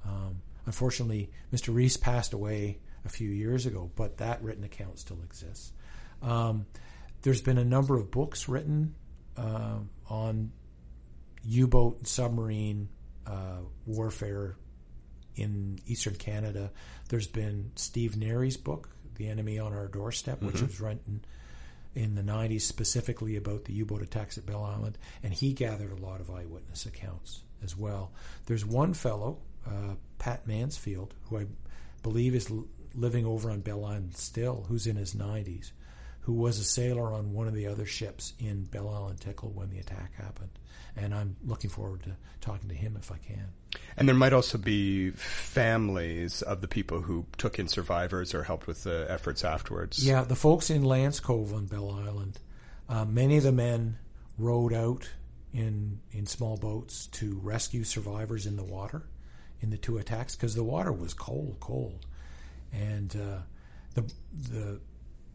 Um, 0.05 0.43
unfortunately, 0.65 1.31
Mr. 1.53 1.75
Reese 1.75 1.97
passed 1.97 2.33
away 2.33 2.79
a 3.05 3.09
few 3.09 3.29
years 3.29 3.67
ago, 3.67 3.91
but 3.97 4.19
that 4.19 4.43
written 4.43 4.65
account 4.65 4.99
still 4.99 5.19
exists. 5.25 5.73
Um, 6.23 6.67
there's 7.27 7.43
been 7.43 7.59
a 7.59 7.65
number 7.65 7.97
of 7.97 8.09
books 8.13 8.49
written 8.49 8.95
uh, 9.37 9.79
on 10.09 10.53
U-boat 11.43 11.99
and 11.99 12.07
submarine 12.07 12.89
uh, 13.27 13.59
warfare 13.85 14.55
in 15.35 15.81
eastern 15.89 16.15
Canada. 16.15 16.71
There's 17.09 17.27
been 17.27 17.73
Steve 17.75 18.17
Neary's 18.17 18.57
book, 18.57 18.91
The 19.17 19.29
Enemy 19.29 19.59
on 19.59 19.73
Our 19.73 19.89
Doorstep, 19.89 20.41
which 20.41 20.55
mm-hmm. 20.55 20.67
was 20.67 20.81
written 20.81 21.25
in 21.97 22.15
the 22.15 22.23
90s 22.23 22.61
specifically 22.61 23.35
about 23.35 23.65
the 23.65 23.73
U-boat 23.73 24.03
attacks 24.03 24.39
at 24.39 24.47
Bell 24.47 24.63
Island, 24.63 24.97
and 25.25 25.35
he 25.35 25.53
gathered 25.53 25.91
a 25.91 26.01
lot 26.01 26.21
of 26.21 26.31
eyewitness 26.31 26.87
accounts 26.87 27.43
as 27.61 27.77
well. 27.77 28.13
There's 28.45 28.65
one 28.65 28.95
fellow, 28.95 29.39
uh, 29.67 29.95
Pat 30.21 30.47
Mansfield, 30.47 31.13
who 31.25 31.41
I 31.41 31.47
believe 32.05 32.37
is 32.37 32.53
l- 32.53 32.69
living 32.95 33.27
over 33.27 33.51
on 33.51 33.63
Bell 33.63 33.85
Island 33.85 34.17
still, 34.17 34.65
who's 34.69 34.87
in 34.87 34.95
his 34.95 35.13
90s, 35.13 35.73
who 36.27 36.33
was 36.33 36.59
a 36.59 36.65
sailor 36.65 37.13
on 37.13 37.33
one 37.33 37.47
of 37.47 37.55
the 37.55 37.69
other 37.69 37.87
ships 37.87 38.33
in 38.41 38.65
Bell 38.65 38.89
Island 38.89 39.21
Tickle 39.21 39.51
when 39.51 39.71
the 39.71 39.79
attack 39.79 40.13
happened. 40.17 40.51
And 40.97 41.15
I'm 41.15 41.37
looking 41.45 41.71
forward 41.71 42.03
to 42.03 42.17
talking 42.41 42.69
to 42.69 42.75
him 42.75 42.97
if 42.99 43.13
I 43.13 43.19
can. 43.19 43.47
And 43.97 44.09
there 44.09 44.17
might 44.17 44.33
also 44.33 44.59
be 44.59 45.11
families 45.11 46.43
of 46.43 46.63
the 46.63 46.67
people 46.67 47.01
who 47.01 47.27
took 47.39 47.61
in 47.61 47.69
survivors 47.69 48.35
or 48.35 48.43
helped 48.43 48.67
with 48.67 48.83
the 48.83 49.07
efforts 49.09 49.45
afterwards. 49.45 50.05
Yeah, 50.05 50.25
the 50.25 50.35
folks 50.35 50.69
in 50.69 50.83
Lance 50.83 51.21
Cove 51.21 51.55
on 51.55 51.67
Bell 51.67 51.93
Island, 51.93 52.41
uh, 52.89 53.05
many 53.05 53.37
of 53.37 53.45
the 53.45 53.53
men 53.53 53.99
rowed 54.37 54.73
out 54.73 55.09
in 55.55 56.01
in 56.11 56.27
small 56.27 56.57
boats 56.57 57.07
to 57.07 57.39
rescue 57.41 57.85
survivors 57.85 58.47
in 58.47 58.57
the 58.57 58.65
water 58.65 59.05
in 59.61 59.71
the 59.71 59.79
two 59.79 59.97
attacks 59.99 60.35
because 60.35 60.57
the 60.57 60.65
water 60.65 60.93
was 60.93 61.15
cold, 61.15 61.59
cold, 61.61 62.05
and 62.73 63.15
uh, 63.15 63.39
the 63.95 64.13
the 64.51 64.81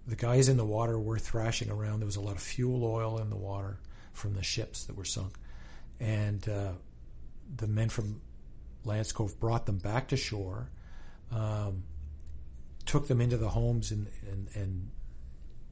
the 0.08 0.16
guys 0.16 0.50
in 0.50 0.58
the 0.58 0.66
water 0.66 1.00
were 1.00 1.20
thrashing 1.20 1.70
around. 1.70 2.00
There 2.00 2.06
was 2.06 2.16
a 2.16 2.22
lot 2.22 2.36
of 2.36 2.42
fuel 2.42 2.84
oil 2.84 3.20
in 3.20 3.30
the 3.30 3.38
water 3.38 3.80
from 4.14 4.34
the 4.34 4.44
ships 4.44 4.86
that 4.86 4.96
were 4.96 5.06
sunk, 5.06 5.38
and 6.00 6.48
uh, 6.50 6.74
the 7.56 7.68
men 7.68 7.90
from 7.90 8.22
Lance 8.84 9.12
Cove 9.12 9.40
brought 9.40 9.66
them 9.66 9.78
back 9.78 10.08
to 10.10 10.18
shore, 10.18 10.70
um, 11.32 11.84
took 12.86 13.08
them 13.08 13.22
into 13.22 13.38
the 13.38 13.50
homes, 13.50 13.92
and, 13.92 14.08
and, 14.30 14.48
and 14.56 14.90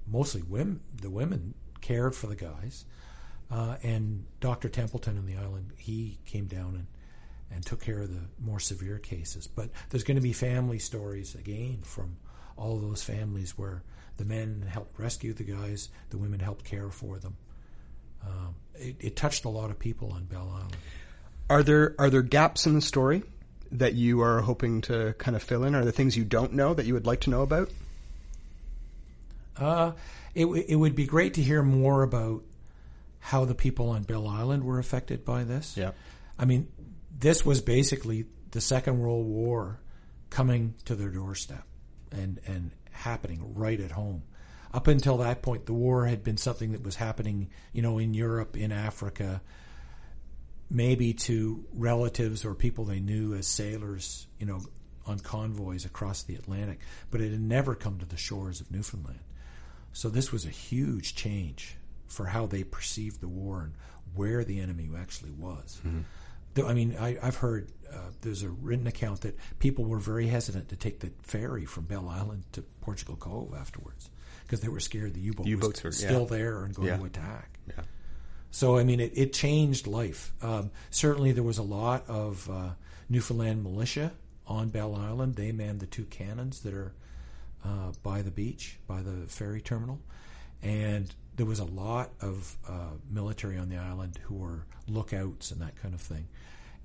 mostly 0.08 0.42
women, 0.42 0.82
the 1.02 1.10
women 1.10 1.54
cared 1.82 2.16
for 2.16 2.28
the 2.28 2.36
guys. 2.36 2.86
Uh, 3.52 3.78
and 3.82 4.26
Dr. 4.42 4.70
Templeton 4.70 5.18
on 5.18 5.26
the 5.26 5.36
island, 5.36 5.72
he 5.76 6.20
came 6.26 6.46
down 6.46 6.76
and, 6.76 6.88
and 7.52 7.66
took 7.66 7.82
care 7.82 8.02
of 8.02 8.10
the 8.10 8.22
more 8.40 8.60
severe 8.60 9.00
cases. 9.00 9.48
But 9.48 9.70
there's 9.90 10.04
going 10.04 10.18
to 10.18 10.22
be 10.22 10.34
family 10.34 10.78
stories 10.78 11.34
again 11.34 11.80
from 11.84 12.18
all 12.60 12.76
of 12.76 12.82
those 12.82 13.02
families 13.02 13.58
where 13.58 13.82
the 14.18 14.26
men 14.26 14.66
helped 14.70 15.00
rescue 15.00 15.34
the 15.34 15.44
guys, 15.44 15.90
the 16.10 16.18
women 16.18 16.40
helped 16.40 16.66
care 16.66 16.90
for 16.90 17.18
them. 17.18 17.38
Um, 18.26 18.56
it, 18.76 18.98
it, 19.00 19.16
touched 19.16 19.46
a 19.46 19.50
lot 19.50 19.70
of 19.70 19.80
people 19.80 20.12
on 20.12 20.26
Bell 20.26 20.52
Island. 20.54 20.76
Are 21.50 21.64
there 21.64 21.96
are 21.98 22.10
there 22.10 22.22
gaps 22.22 22.66
in 22.66 22.76
the 22.76 22.82
story 22.82 23.24
that 23.72 23.94
you 23.94 24.22
are 24.22 24.42
hoping 24.42 24.82
to 24.82 25.16
kind 25.18 25.38
of 25.38 25.42
fill 25.44 25.64
in? 25.64 25.74
Are 25.74 25.84
there 25.84 25.94
things 25.94 26.18
you 26.18 26.26
don't 26.26 26.54
know 26.54 26.74
that 26.74 26.86
you 26.86 26.94
would 26.94 27.06
like 27.06 27.22
to 27.22 27.30
know 27.30 27.44
about? 27.44 27.70
Uh, 29.56 29.94
it 30.36 30.46
it 30.46 30.76
would 30.76 30.96
be 30.96 31.06
great 31.06 31.36
to 31.36 31.42
hear 31.42 31.64
more 31.64 32.04
about 32.04 32.44
how 33.20 33.46
the 33.46 33.56
people 33.56 33.90
on 33.90 34.04
Bell 34.04 34.28
Island 34.28 34.66
were 34.66 34.80
affected 34.80 35.24
by 35.24 35.46
this. 35.46 35.78
Yeah, 35.78 35.92
I 36.38 36.44
mean, 36.44 36.68
this 37.18 37.46
was 37.46 37.62
basically 37.62 38.26
the 38.52 38.62
Second 38.62 39.00
World 39.00 39.26
War 39.26 39.80
coming 40.30 40.76
to 40.86 40.96
their 40.96 41.10
doorstep 41.10 41.64
and 42.12 42.40
and 42.46 42.72
happening 42.92 43.54
right 43.56 43.80
at 43.80 43.92
home. 43.92 44.24
Up 44.74 44.88
until 44.88 45.18
that 45.18 45.42
point, 45.42 45.66
the 45.66 45.74
war 45.74 46.06
had 46.06 46.24
been 46.24 46.38
something 46.38 46.74
that 46.74 46.84
was 46.84 46.96
happening, 46.96 47.50
you 47.74 47.82
know, 47.82 47.98
in 47.98 48.14
Europe, 48.14 48.56
in 48.56 48.72
Africa, 48.72 49.42
maybe 50.70 51.14
to 51.14 51.66
relatives 51.74 52.46
or 52.46 52.54
people 52.54 52.86
they 52.86 53.00
knew 53.00 53.34
as 53.34 53.48
sailors, 53.48 54.28
you 54.40 54.46
know, 54.46 54.62
on 55.08 55.20
convoys 55.20 55.86
across 55.86 56.22
the 56.24 56.36
Atlantic, 56.36 56.80
but 57.10 57.20
it 57.20 57.32
had 57.32 57.42
never 57.42 57.74
come 57.74 57.98
to 57.98 58.06
the 58.06 58.18
shores 58.18 58.62
of 58.62 58.70
Newfoundland. 58.70 59.20
So 59.92 60.10
this 60.10 60.32
was 60.32 60.46
a 60.46 60.50
huge 60.50 61.16
change 61.16 61.76
for 62.08 62.28
how 62.28 62.46
they 62.46 62.64
perceived 62.64 63.22
the 63.22 63.28
war 63.28 63.62
and 63.62 63.74
where 64.14 64.44
the 64.44 64.60
enemy 64.60 64.90
actually 64.96 65.32
was. 65.32 65.82
Mm-hmm. 65.86 66.02
I 66.58 66.74
mean, 66.74 66.96
I, 67.00 67.18
have 67.22 67.38
heard 67.38 67.72
uh, 67.94 67.98
there's 68.22 68.44
a 68.44 68.50
written 68.50 68.88
account 68.88 69.22
that 69.22 69.38
people 69.60 69.86
were 69.86 70.00
very 70.00 70.28
hesitant 70.28 70.70
to 70.70 70.76
take 70.76 71.00
the 71.00 71.12
ferry 71.22 71.66
from 71.66 71.86
Bell 71.86 72.10
Island 72.10 72.44
to 72.54 72.62
Portugal 72.82 73.16
Cove 73.16 73.54
afterwards 73.58 74.10
because 74.44 74.62
they 74.62 74.68
were 74.68 74.80
scared 74.80 75.14
the 75.14 75.20
U-boat 75.20 75.46
U-boats 75.46 75.84
was 75.84 76.02
were, 76.02 76.08
still 76.08 76.22
yeah. 76.22 76.38
there 76.38 76.64
and 76.64 76.74
going 76.74 76.88
yeah. 76.88 76.98
to 76.98 77.06
attack. 77.06 77.60
Yeah. 77.68 77.84
So 78.52 78.78
I 78.78 78.84
mean, 78.84 79.00
it, 79.00 79.14
it 79.16 79.34
changed 79.34 79.88
life. 79.88 80.34
Um, 80.42 80.72
certainly, 80.90 81.32
there 81.32 81.44
was 81.44 81.60
a 81.60 81.64
lot 81.64 82.10
of 82.10 82.50
uh, 82.50 82.70
Newfoundland 83.10 83.64
militia 83.64 84.12
on 84.48 84.70
Bell 84.70 84.96
Island. 84.96 85.36
They 85.36 85.52
manned 85.52 85.80
the 85.80 85.86
two 85.86 86.06
cannons 86.06 86.62
that 86.62 86.74
are 86.74 86.94
uh, 87.64 87.92
by 88.04 88.22
the 88.22 88.32
beach, 88.32 88.78
by 88.88 89.02
the 89.02 89.28
ferry 89.28 89.62
terminal, 89.62 90.00
and 90.64 91.14
there 91.40 91.46
was 91.46 91.60
a 91.60 91.66
lot 91.66 92.12
of 92.20 92.58
uh, 92.68 92.92
military 93.10 93.58
on 93.58 93.70
the 93.70 93.78
island 93.78 94.20
who 94.24 94.36
were 94.36 94.66
lookouts 94.90 95.52
and 95.52 95.62
that 95.62 95.74
kind 95.82 95.94
of 95.94 96.02
thing. 96.02 96.28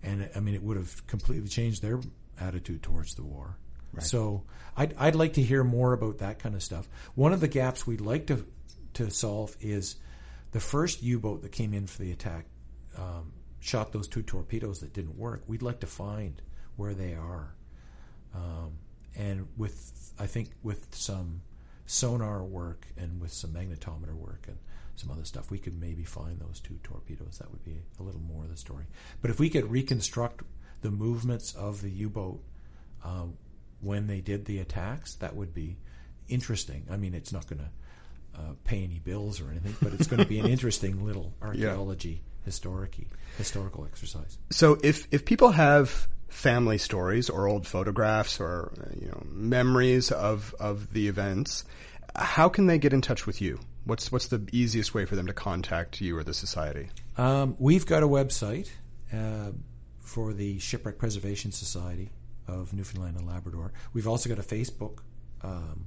And 0.00 0.30
I 0.36 0.38
mean, 0.38 0.54
it 0.54 0.62
would 0.62 0.76
have 0.76 1.04
completely 1.08 1.48
changed 1.48 1.82
their 1.82 1.98
attitude 2.40 2.80
towards 2.80 3.16
the 3.16 3.24
war. 3.24 3.58
Right. 3.92 4.04
So 4.04 4.44
I'd, 4.76 4.94
I'd 4.96 5.16
like 5.16 5.32
to 5.32 5.42
hear 5.42 5.64
more 5.64 5.92
about 5.92 6.18
that 6.18 6.38
kind 6.38 6.54
of 6.54 6.62
stuff. 6.62 6.88
One 7.16 7.32
of 7.32 7.40
the 7.40 7.48
gaps 7.48 7.84
we'd 7.84 8.00
like 8.00 8.28
to 8.28 8.46
to 8.92 9.10
solve 9.10 9.56
is 9.60 9.96
the 10.52 10.60
first 10.60 11.02
U-boat 11.02 11.42
that 11.42 11.50
came 11.50 11.74
in 11.74 11.88
for 11.88 12.00
the 12.02 12.12
attack 12.12 12.44
um, 12.96 13.32
shot 13.58 13.90
those 13.90 14.06
two 14.06 14.22
torpedoes 14.22 14.78
that 14.80 14.92
didn't 14.92 15.18
work. 15.18 15.42
We'd 15.48 15.62
like 15.62 15.80
to 15.80 15.88
find 15.88 16.40
where 16.76 16.94
they 16.94 17.14
are, 17.14 17.56
um, 18.32 18.74
and 19.16 19.48
with 19.56 20.12
I 20.16 20.28
think 20.28 20.52
with 20.62 20.94
some 20.94 21.40
sonar 21.87 22.42
work 22.42 22.87
and 22.97 23.20
with 23.20 23.33
some 23.33 23.51
magnetometer 23.51 24.14
work 24.14 24.44
and 24.49 24.59
some 24.97 25.11
other 25.11 25.25
stuff, 25.25 25.51
we 25.51 25.59
could 25.59 25.81
maybe 25.81 26.05
find 26.05 26.38
those 26.38 26.61
two 26.61 26.79
torpedoes. 26.83 27.38
That 27.38 27.51
would 27.51 27.64
be 27.64 27.83
a 27.99 28.03
little 28.03 28.20
more 28.20 28.44
of 28.44 28.51
the 28.51 28.57
story. 28.57 28.85
But 29.20 29.31
if 29.31 29.40
we 29.40 29.51
could 29.51 29.70
reconstruct 29.70 30.42
the 30.83 30.90
movements 30.90 31.55
of 31.55 31.83
the 31.83 31.90
U-boat 31.90 32.42
uh, 33.05 33.27
when 33.81 34.07
they 34.07 34.20
did 34.20 34.44
the 34.44 34.59
attacks, 34.59 35.14
that 35.16 35.35
would 35.35 35.53
be 35.53 35.77
interesting. 36.29 36.87
I 36.90 36.97
mean, 36.97 37.14
it's 37.14 37.33
not 37.33 37.47
going 37.47 37.61
to 37.61 38.40
uh, 38.40 38.53
pay 38.64 38.83
any 38.83 38.99
bills 38.99 39.40
or 39.40 39.51
anything, 39.51 39.77
but 39.83 39.92
it's 39.92 40.07
going 40.07 40.23
to 40.23 40.29
be 40.29 40.38
an 40.38 40.47
interesting 40.51 41.05
little 41.05 41.33
archaeology 41.42 42.23
yeah. 42.25 42.34
Historic 42.44 42.96
historical 43.38 43.85
exercise. 43.85 44.38
So 44.50 44.78
if 44.83 45.07
if 45.11 45.24
people 45.24 45.50
have 45.52 46.09
family 46.28 46.78
stories 46.78 47.30
or 47.30 47.46
old 47.46 47.66
photographs 47.66 48.40
or 48.40 48.72
you 49.00 49.07
know 49.07 49.22
memories 49.26 50.11
of 50.11 50.54
of 50.59 50.92
the 50.92 51.09
events, 51.09 51.64
how 52.16 52.48
can 52.48 52.66
they 52.66 52.78
get 52.78 52.92
in 52.92 53.00
touch 53.00 53.26
with 53.26 53.40
you? 53.40 53.61
What's 53.85 54.11
what's 54.11 54.28
the 54.28 54.46
easiest 54.52 54.94
way 54.94 55.04
for 55.04 55.16
them 55.16 55.26
to 55.26 55.33
contact 55.33 56.00
you 56.00 56.16
or 56.16 56.24
the 56.24 56.35
society? 56.35 56.88
Um, 57.16 57.57
we've 57.59 57.87
got 57.87 58.02
a 58.02 58.09
website 58.09 58.70
uh, 59.12 59.52
for 60.00 60.33
the 60.33 60.59
Shipwreck 60.59 60.98
Preservation 60.98 61.52
Society 61.52 62.11
of 62.46 62.72
Newfoundland 62.72 63.16
and 63.16 63.26
Labrador. 63.26 63.72
We've 63.92 64.09
also 64.09 64.28
got 64.28 64.38
a 64.38 64.42
Facebook 64.42 64.98
um, 65.42 65.87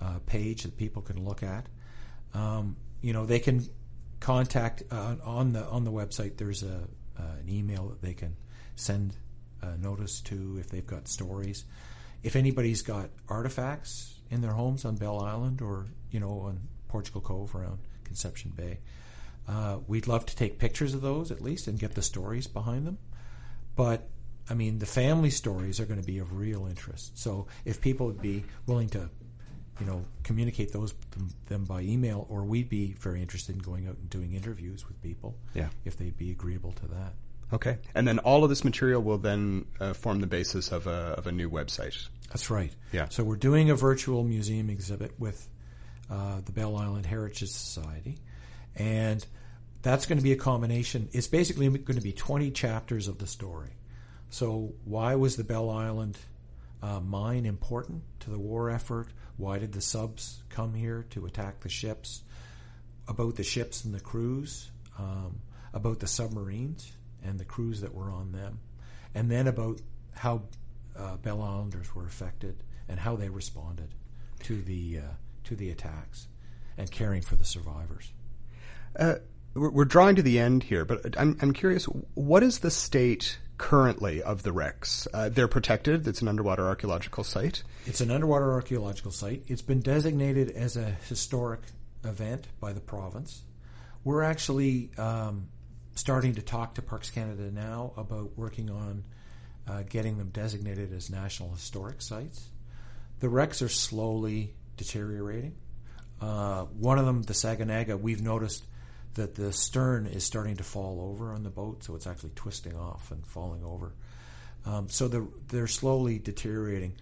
uh, 0.00 0.18
page 0.26 0.62
that 0.62 0.76
people 0.76 1.02
can 1.02 1.24
look 1.24 1.42
at. 1.42 1.66
Um, 2.34 2.76
you 3.00 3.12
know, 3.12 3.26
they 3.26 3.38
can 3.38 3.64
contact 4.28 4.82
uh, 4.90 5.16
on 5.24 5.54
the 5.54 5.64
on 5.64 5.84
the 5.84 5.90
website. 5.90 6.36
There's 6.36 6.62
a 6.62 6.80
uh, 7.18 7.22
an 7.40 7.48
email 7.48 7.88
that 7.88 8.02
they 8.02 8.12
can 8.12 8.36
send 8.76 9.16
a 9.62 9.78
notice 9.78 10.20
to 10.20 10.58
if 10.60 10.68
they've 10.68 10.86
got 10.86 11.08
stories. 11.08 11.64
If 12.22 12.36
anybody's 12.36 12.82
got 12.82 13.08
artifacts 13.30 14.20
in 14.30 14.42
their 14.42 14.52
homes 14.52 14.84
on 14.84 14.96
Bell 14.96 15.18
Island 15.20 15.62
or 15.62 15.86
you 16.10 16.20
know 16.20 16.40
on 16.40 16.60
Portugal 16.88 17.22
Cove 17.22 17.54
around 17.54 17.78
Conception 18.04 18.52
Bay, 18.54 18.80
uh, 19.48 19.78
we'd 19.86 20.06
love 20.06 20.26
to 20.26 20.36
take 20.36 20.58
pictures 20.58 20.92
of 20.92 21.00
those 21.00 21.30
at 21.30 21.40
least 21.40 21.66
and 21.66 21.78
get 21.78 21.94
the 21.94 22.02
stories 22.02 22.46
behind 22.46 22.86
them. 22.86 22.98
But 23.76 24.10
I 24.50 24.52
mean, 24.52 24.78
the 24.78 24.86
family 24.86 25.30
stories 25.30 25.80
are 25.80 25.86
going 25.86 26.02
to 26.02 26.06
be 26.06 26.18
of 26.18 26.36
real 26.36 26.66
interest. 26.66 27.18
So 27.18 27.46
if 27.64 27.80
people 27.80 28.04
would 28.06 28.20
be 28.20 28.44
willing 28.66 28.90
to, 28.90 29.08
you 29.80 29.86
know, 29.86 30.04
communicate 30.24 30.72
those 30.72 30.94
them, 31.46 31.64
by 31.64 31.82
email, 31.82 32.26
or 32.28 32.44
we'd 32.44 32.68
be 32.68 32.94
very 32.98 33.20
interested 33.20 33.54
in 33.54 33.62
going 33.62 33.86
out 33.86 33.96
and 33.96 34.10
doing 34.10 34.34
interviews 34.34 34.86
with 34.88 35.00
people. 35.02 35.36
Yeah. 35.54 35.68
If 35.84 35.96
they'd 35.96 36.16
be 36.16 36.30
agreeable 36.30 36.72
to 36.72 36.86
that. 36.88 37.12
Okay, 37.50 37.78
and 37.94 38.06
then 38.06 38.18
all 38.18 38.44
of 38.44 38.50
this 38.50 38.62
material 38.62 39.02
will 39.02 39.16
then 39.16 39.64
uh, 39.80 39.94
form 39.94 40.20
the 40.20 40.26
basis 40.26 40.70
of 40.70 40.86
a 40.86 41.14
of 41.16 41.26
a 41.26 41.32
new 41.32 41.48
website. 41.48 42.08
That's 42.28 42.50
right. 42.50 42.74
Yeah. 42.92 43.06
So 43.08 43.24
we're 43.24 43.36
doing 43.36 43.70
a 43.70 43.74
virtual 43.74 44.22
museum 44.22 44.68
exhibit 44.68 45.18
with 45.18 45.48
uh, 46.10 46.40
the 46.44 46.52
Bell 46.52 46.76
Island 46.76 47.06
Heritage 47.06 47.48
Society, 47.48 48.18
and 48.76 49.24
that's 49.80 50.04
going 50.04 50.18
to 50.18 50.24
be 50.24 50.32
a 50.32 50.36
combination. 50.36 51.08
It's 51.12 51.28
basically 51.28 51.68
going 51.68 51.96
to 51.96 52.02
be 52.02 52.12
20 52.12 52.50
chapters 52.50 53.08
of 53.08 53.18
the 53.18 53.26
story. 53.26 53.70
So, 54.30 54.74
why 54.84 55.14
was 55.14 55.36
the 55.36 55.44
Bell 55.44 55.70
Island 55.70 56.18
uh, 56.82 57.00
mine 57.00 57.46
important 57.46 58.02
to 58.20 58.30
the 58.30 58.38
war 58.38 58.70
effort? 58.70 59.08
Why 59.36 59.58
did 59.58 59.72
the 59.72 59.80
subs 59.80 60.42
come 60.48 60.74
here 60.74 61.06
to 61.10 61.26
attack 61.26 61.60
the 61.60 61.68
ships? 61.68 62.22
About 63.06 63.36
the 63.36 63.44
ships 63.44 63.84
and 63.84 63.94
the 63.94 64.00
crews, 64.00 64.70
um, 64.98 65.40
about 65.72 66.00
the 66.00 66.06
submarines 66.06 66.92
and 67.24 67.38
the 67.38 67.44
crews 67.44 67.80
that 67.80 67.94
were 67.94 68.10
on 68.10 68.32
them, 68.32 68.60
and 69.14 69.30
then 69.30 69.46
about 69.46 69.80
how 70.12 70.42
uh, 70.96 71.16
Bell 71.16 71.40
Islanders 71.40 71.94
were 71.94 72.04
affected 72.04 72.62
and 72.88 73.00
how 73.00 73.16
they 73.16 73.28
responded 73.28 73.94
to 74.40 74.60
the 74.60 74.98
uh, 74.98 75.14
to 75.44 75.56
the 75.56 75.70
attacks 75.70 76.28
and 76.76 76.90
caring 76.90 77.22
for 77.22 77.36
the 77.36 77.44
survivors. 77.44 78.12
Uh, 78.98 79.16
we're, 79.54 79.70
we're 79.70 79.84
drawing 79.84 80.16
to 80.16 80.22
the 80.22 80.38
end 80.38 80.62
here, 80.64 80.84
but 80.84 81.18
I'm 81.18 81.38
I'm 81.40 81.52
curious. 81.52 81.84
What 82.14 82.42
is 82.42 82.58
the 82.58 82.70
state 82.70 83.38
currently 83.58 84.22
of 84.22 84.42
the 84.42 84.52
wrecks? 84.52 85.06
Uh, 85.12 85.28
they're 85.28 85.48
protected. 85.48 86.06
It's 86.06 86.22
an 86.22 86.28
underwater 86.28 86.66
archaeological 86.66 87.24
site. 87.24 87.62
It's 87.86 88.00
an 88.00 88.10
underwater 88.10 88.52
archaeological 88.52 89.10
site. 89.10 89.42
It's 89.48 89.62
been 89.62 89.80
designated 89.80 90.50
as 90.50 90.76
a 90.76 90.96
historic 91.08 91.60
event 92.04 92.46
by 92.60 92.72
the 92.72 92.80
province. 92.80 93.42
We're 94.04 94.22
actually 94.22 94.90
um, 94.96 95.48
starting 95.94 96.36
to 96.36 96.42
talk 96.42 96.76
to 96.76 96.82
Parks 96.82 97.10
Canada 97.10 97.50
now 97.50 97.92
about 97.96 98.38
working 98.38 98.70
on 98.70 99.04
uh, 99.68 99.82
getting 99.88 100.16
them 100.16 100.30
designated 100.30 100.92
as 100.92 101.10
national 101.10 101.50
historic 101.50 102.00
sites. 102.00 102.48
The 103.20 103.28
wrecks 103.28 103.60
are 103.60 103.68
slowly 103.68 104.54
deteriorating. 104.76 105.56
Uh, 106.20 106.64
one 106.64 106.98
of 106.98 107.06
them, 107.06 107.22
the 107.22 107.32
Saganaga, 107.32 108.00
we've 108.00 108.22
noticed 108.22 108.64
that 109.18 109.34
the 109.34 109.52
stern 109.52 110.06
is 110.06 110.24
starting 110.24 110.56
to 110.56 110.64
fall 110.64 111.00
over 111.00 111.32
on 111.32 111.42
the 111.42 111.50
boat, 111.50 111.82
so 111.82 111.96
it's 111.96 112.06
actually 112.06 112.30
twisting 112.34 112.76
off 112.76 113.10
and 113.10 113.26
falling 113.26 113.64
over. 113.64 113.92
Um, 114.64 114.88
so 114.88 115.08
the, 115.08 115.28
they're 115.48 115.66
slowly 115.66 116.18
deteriorating. 116.18 116.94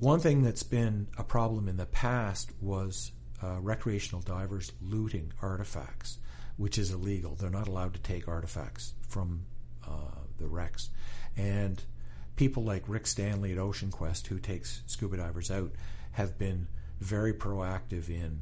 One 0.00 0.18
thing 0.20 0.42
that's 0.42 0.62
been 0.62 1.08
a 1.18 1.24
problem 1.24 1.68
in 1.68 1.76
the 1.76 1.86
past 1.86 2.50
was 2.60 3.12
uh, 3.42 3.58
recreational 3.60 4.22
divers 4.22 4.72
looting 4.80 5.32
artifacts, 5.42 6.18
which 6.56 6.78
is 6.78 6.90
illegal. 6.90 7.34
They're 7.34 7.50
not 7.50 7.68
allowed 7.68 7.94
to 7.94 8.00
take 8.00 8.28
artifacts 8.28 8.94
from 9.06 9.44
uh, 9.86 10.20
the 10.38 10.46
wrecks. 10.46 10.88
And 11.36 11.82
people 12.36 12.64
like 12.64 12.84
Rick 12.88 13.06
Stanley 13.06 13.52
at 13.52 13.58
Ocean 13.58 13.90
Quest, 13.90 14.26
who 14.28 14.38
takes 14.38 14.82
scuba 14.86 15.18
divers 15.18 15.50
out, 15.50 15.72
have 16.12 16.38
been 16.38 16.66
very 16.98 17.34
proactive 17.34 18.08
in 18.08 18.40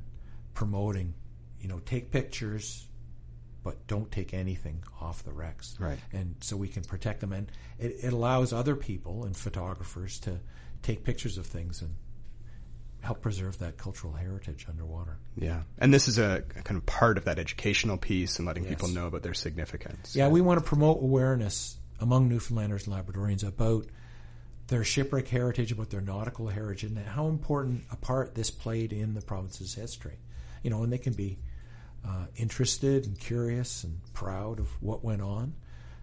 promoting, 0.54 1.14
you 1.64 1.70
know, 1.70 1.80
take 1.86 2.10
pictures, 2.10 2.86
but 3.62 3.86
don't 3.86 4.12
take 4.12 4.34
anything 4.34 4.84
off 5.00 5.24
the 5.24 5.32
wrecks. 5.32 5.74
Right. 5.80 5.98
And 6.12 6.36
so 6.40 6.58
we 6.58 6.68
can 6.68 6.84
protect 6.84 7.20
them. 7.20 7.32
And 7.32 7.50
it, 7.78 7.96
it 8.02 8.12
allows 8.12 8.52
other 8.52 8.76
people 8.76 9.24
and 9.24 9.34
photographers 9.34 10.20
to 10.20 10.40
take 10.82 11.04
pictures 11.04 11.38
of 11.38 11.46
things 11.46 11.80
and 11.80 11.94
help 13.00 13.22
preserve 13.22 13.58
that 13.60 13.78
cultural 13.78 14.12
heritage 14.12 14.66
underwater. 14.68 15.16
Yeah, 15.36 15.62
and 15.78 15.92
this 15.92 16.06
is 16.06 16.18
a, 16.18 16.42
kind 16.64 16.76
of 16.76 16.84
part 16.84 17.16
of 17.16 17.24
that 17.24 17.38
educational 17.38 17.96
piece 17.96 18.38
and 18.38 18.46
letting 18.46 18.64
Yes. 18.64 18.72
people 18.74 18.88
know 18.88 19.06
about 19.06 19.22
their 19.22 19.34
significance. 19.34 20.14
Yeah, 20.14 20.28
we 20.28 20.42
want 20.42 20.60
to 20.60 20.64
promote 20.64 21.02
awareness 21.02 21.78
among 21.98 22.28
Newfoundlanders 22.28 22.86
and 22.86 22.94
Labradorians 22.94 23.46
about 23.46 23.86
their 24.68 24.84
shipwreck 24.84 25.28
heritage, 25.28 25.72
about 25.72 25.88
their 25.88 26.02
nautical 26.02 26.48
heritage, 26.48 26.84
and 26.84 26.98
how 26.98 27.28
important 27.28 27.84
a 27.90 27.96
part 27.96 28.34
this 28.34 28.50
played 28.50 28.92
in 28.92 29.14
the 29.14 29.22
province's 29.22 29.74
history. 29.74 30.18
You 30.62 30.70
know, 30.70 30.82
and 30.82 30.90
they 30.90 30.98
can 30.98 31.12
be 31.12 31.38
uh, 32.06 32.26
interested 32.36 33.06
and 33.06 33.18
curious 33.18 33.84
and 33.84 34.00
proud 34.12 34.58
of 34.58 34.68
what 34.82 35.04
went 35.04 35.22
on. 35.22 35.54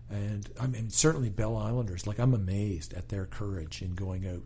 And 0.10 0.50
I 0.60 0.68
mean, 0.68 0.90
certainly 0.90 1.30
Bell 1.30 1.56
Islanders, 1.56 2.06
like 2.06 2.20
I'm 2.20 2.34
amazed 2.34 2.94
at 2.94 3.10
their 3.10 3.26
courage 3.26 3.82
in 3.82 3.96
going 3.96 4.28
out 4.28 4.44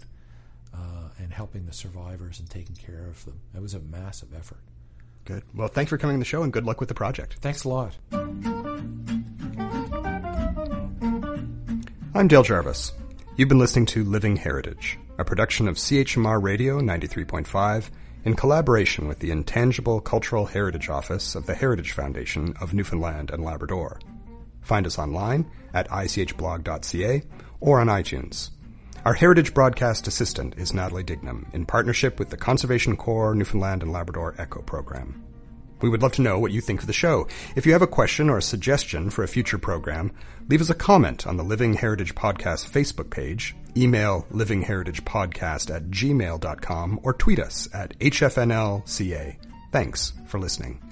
uh, 0.74 1.10
and 1.18 1.34
helping 1.34 1.65
the 1.65 1.74
survivors 1.74 2.39
and 2.39 2.50
taking 2.50 2.76
care 2.76 3.08
of 3.08 3.24
them. 3.26 3.39
It 3.56 3.62
was 3.62 3.74
a 3.74 3.80
massive 3.80 4.34
effort. 4.36 4.60
Good. 5.24 5.44
Well, 5.56 5.68
thanks 5.68 5.89
for 5.89 5.98
coming 5.98 6.15
on 6.15 6.20
the 6.20 6.26
show 6.26 6.44
and 6.44 6.54
good 6.54 6.65
luck 6.65 6.80
with 6.80 6.89
the 6.89 6.96
project. 6.96 7.38
Thanks 7.41 7.63
a 7.63 7.70
lot. 7.70 7.96
I'm 12.13 12.28
Dale 12.28 12.44
Jarvis. 12.44 12.94
You've 13.36 13.50
been 13.50 13.60
listening 13.60 13.88
to 13.88 14.04
Living 14.04 14.38
Heritage, 14.38 14.98
a 15.18 15.26
production 15.26 15.68
of 15.68 15.76
CHMR 15.76 16.41
Radio 16.41 16.80
93.5 16.80 17.89
in 18.26 18.36
collaboration 18.36 19.08
with 19.08 19.20
the 19.20 19.32
Intangible 19.32 20.02
Cultural 20.02 20.48
Heritage 20.48 20.90
Office 20.90 21.36
of 21.36 21.46
the 21.46 21.54
Heritage 21.54 21.92
Foundation 21.92 22.56
of 22.60 22.74
Newfoundland 22.74 23.30
and 23.30 23.44
Labrador. 23.44 24.00
Find 24.62 24.88
us 24.88 24.98
online 24.98 25.50
at 25.74 25.88
ichblog.ca 25.90 27.22
or 27.60 27.80
on 27.80 27.88
iTunes. 27.88 28.50
Our 29.06 29.14
Heritage 29.14 29.54
Broadcast 29.54 30.08
Assistant 30.08 30.56
is 30.58 30.74
Natalie 30.74 31.04
Dignam 31.04 31.46
in 31.54 31.68
partnership 31.68 32.18
with 32.18 32.32
the 32.32 32.38
Conservation 32.38 32.98
Corps 32.98 33.36
Newfoundland 33.36 33.84
and 33.84 33.92
Labrador 33.92 34.34
Echo 34.40 34.64
Program. 34.64 35.24
We 35.82 35.90
would 35.90 36.02
love 36.02 36.14
to 36.14 36.24
know 36.24 36.40
what 36.40 36.52
you 36.52 36.62
think 36.62 36.82
of 36.82 36.88
the 36.88 36.94
show. 36.94 37.28
If 37.56 37.68
you 37.68 37.74
have 37.74 37.84
a 37.84 37.88
question 37.88 38.30
or 38.30 38.40
a 38.40 38.42
suggestion 38.42 39.12
for 39.12 39.24
a 39.24 39.28
future 39.28 39.60
program, 39.60 40.12
leave 40.50 40.62
us 40.62 40.72
a 40.72 40.76
comment 40.76 41.28
on 41.28 41.38
the 41.38 41.44
Living 41.44 41.76
Heritage 41.76 42.16
Podcast 42.16 42.68
Facebook 42.72 43.12
page, 43.12 43.56
email 43.78 44.26
livingheritagepodcast 44.32 45.76
at 45.76 45.84
gmail.com, 45.90 47.00
or 47.04 47.14
tweet 47.14 47.40
us 47.40 47.68
at 47.74 47.98
HFNLCA. 48.00 49.38
Thanks 49.72 50.14
for 50.28 50.40
listening. 50.40 50.85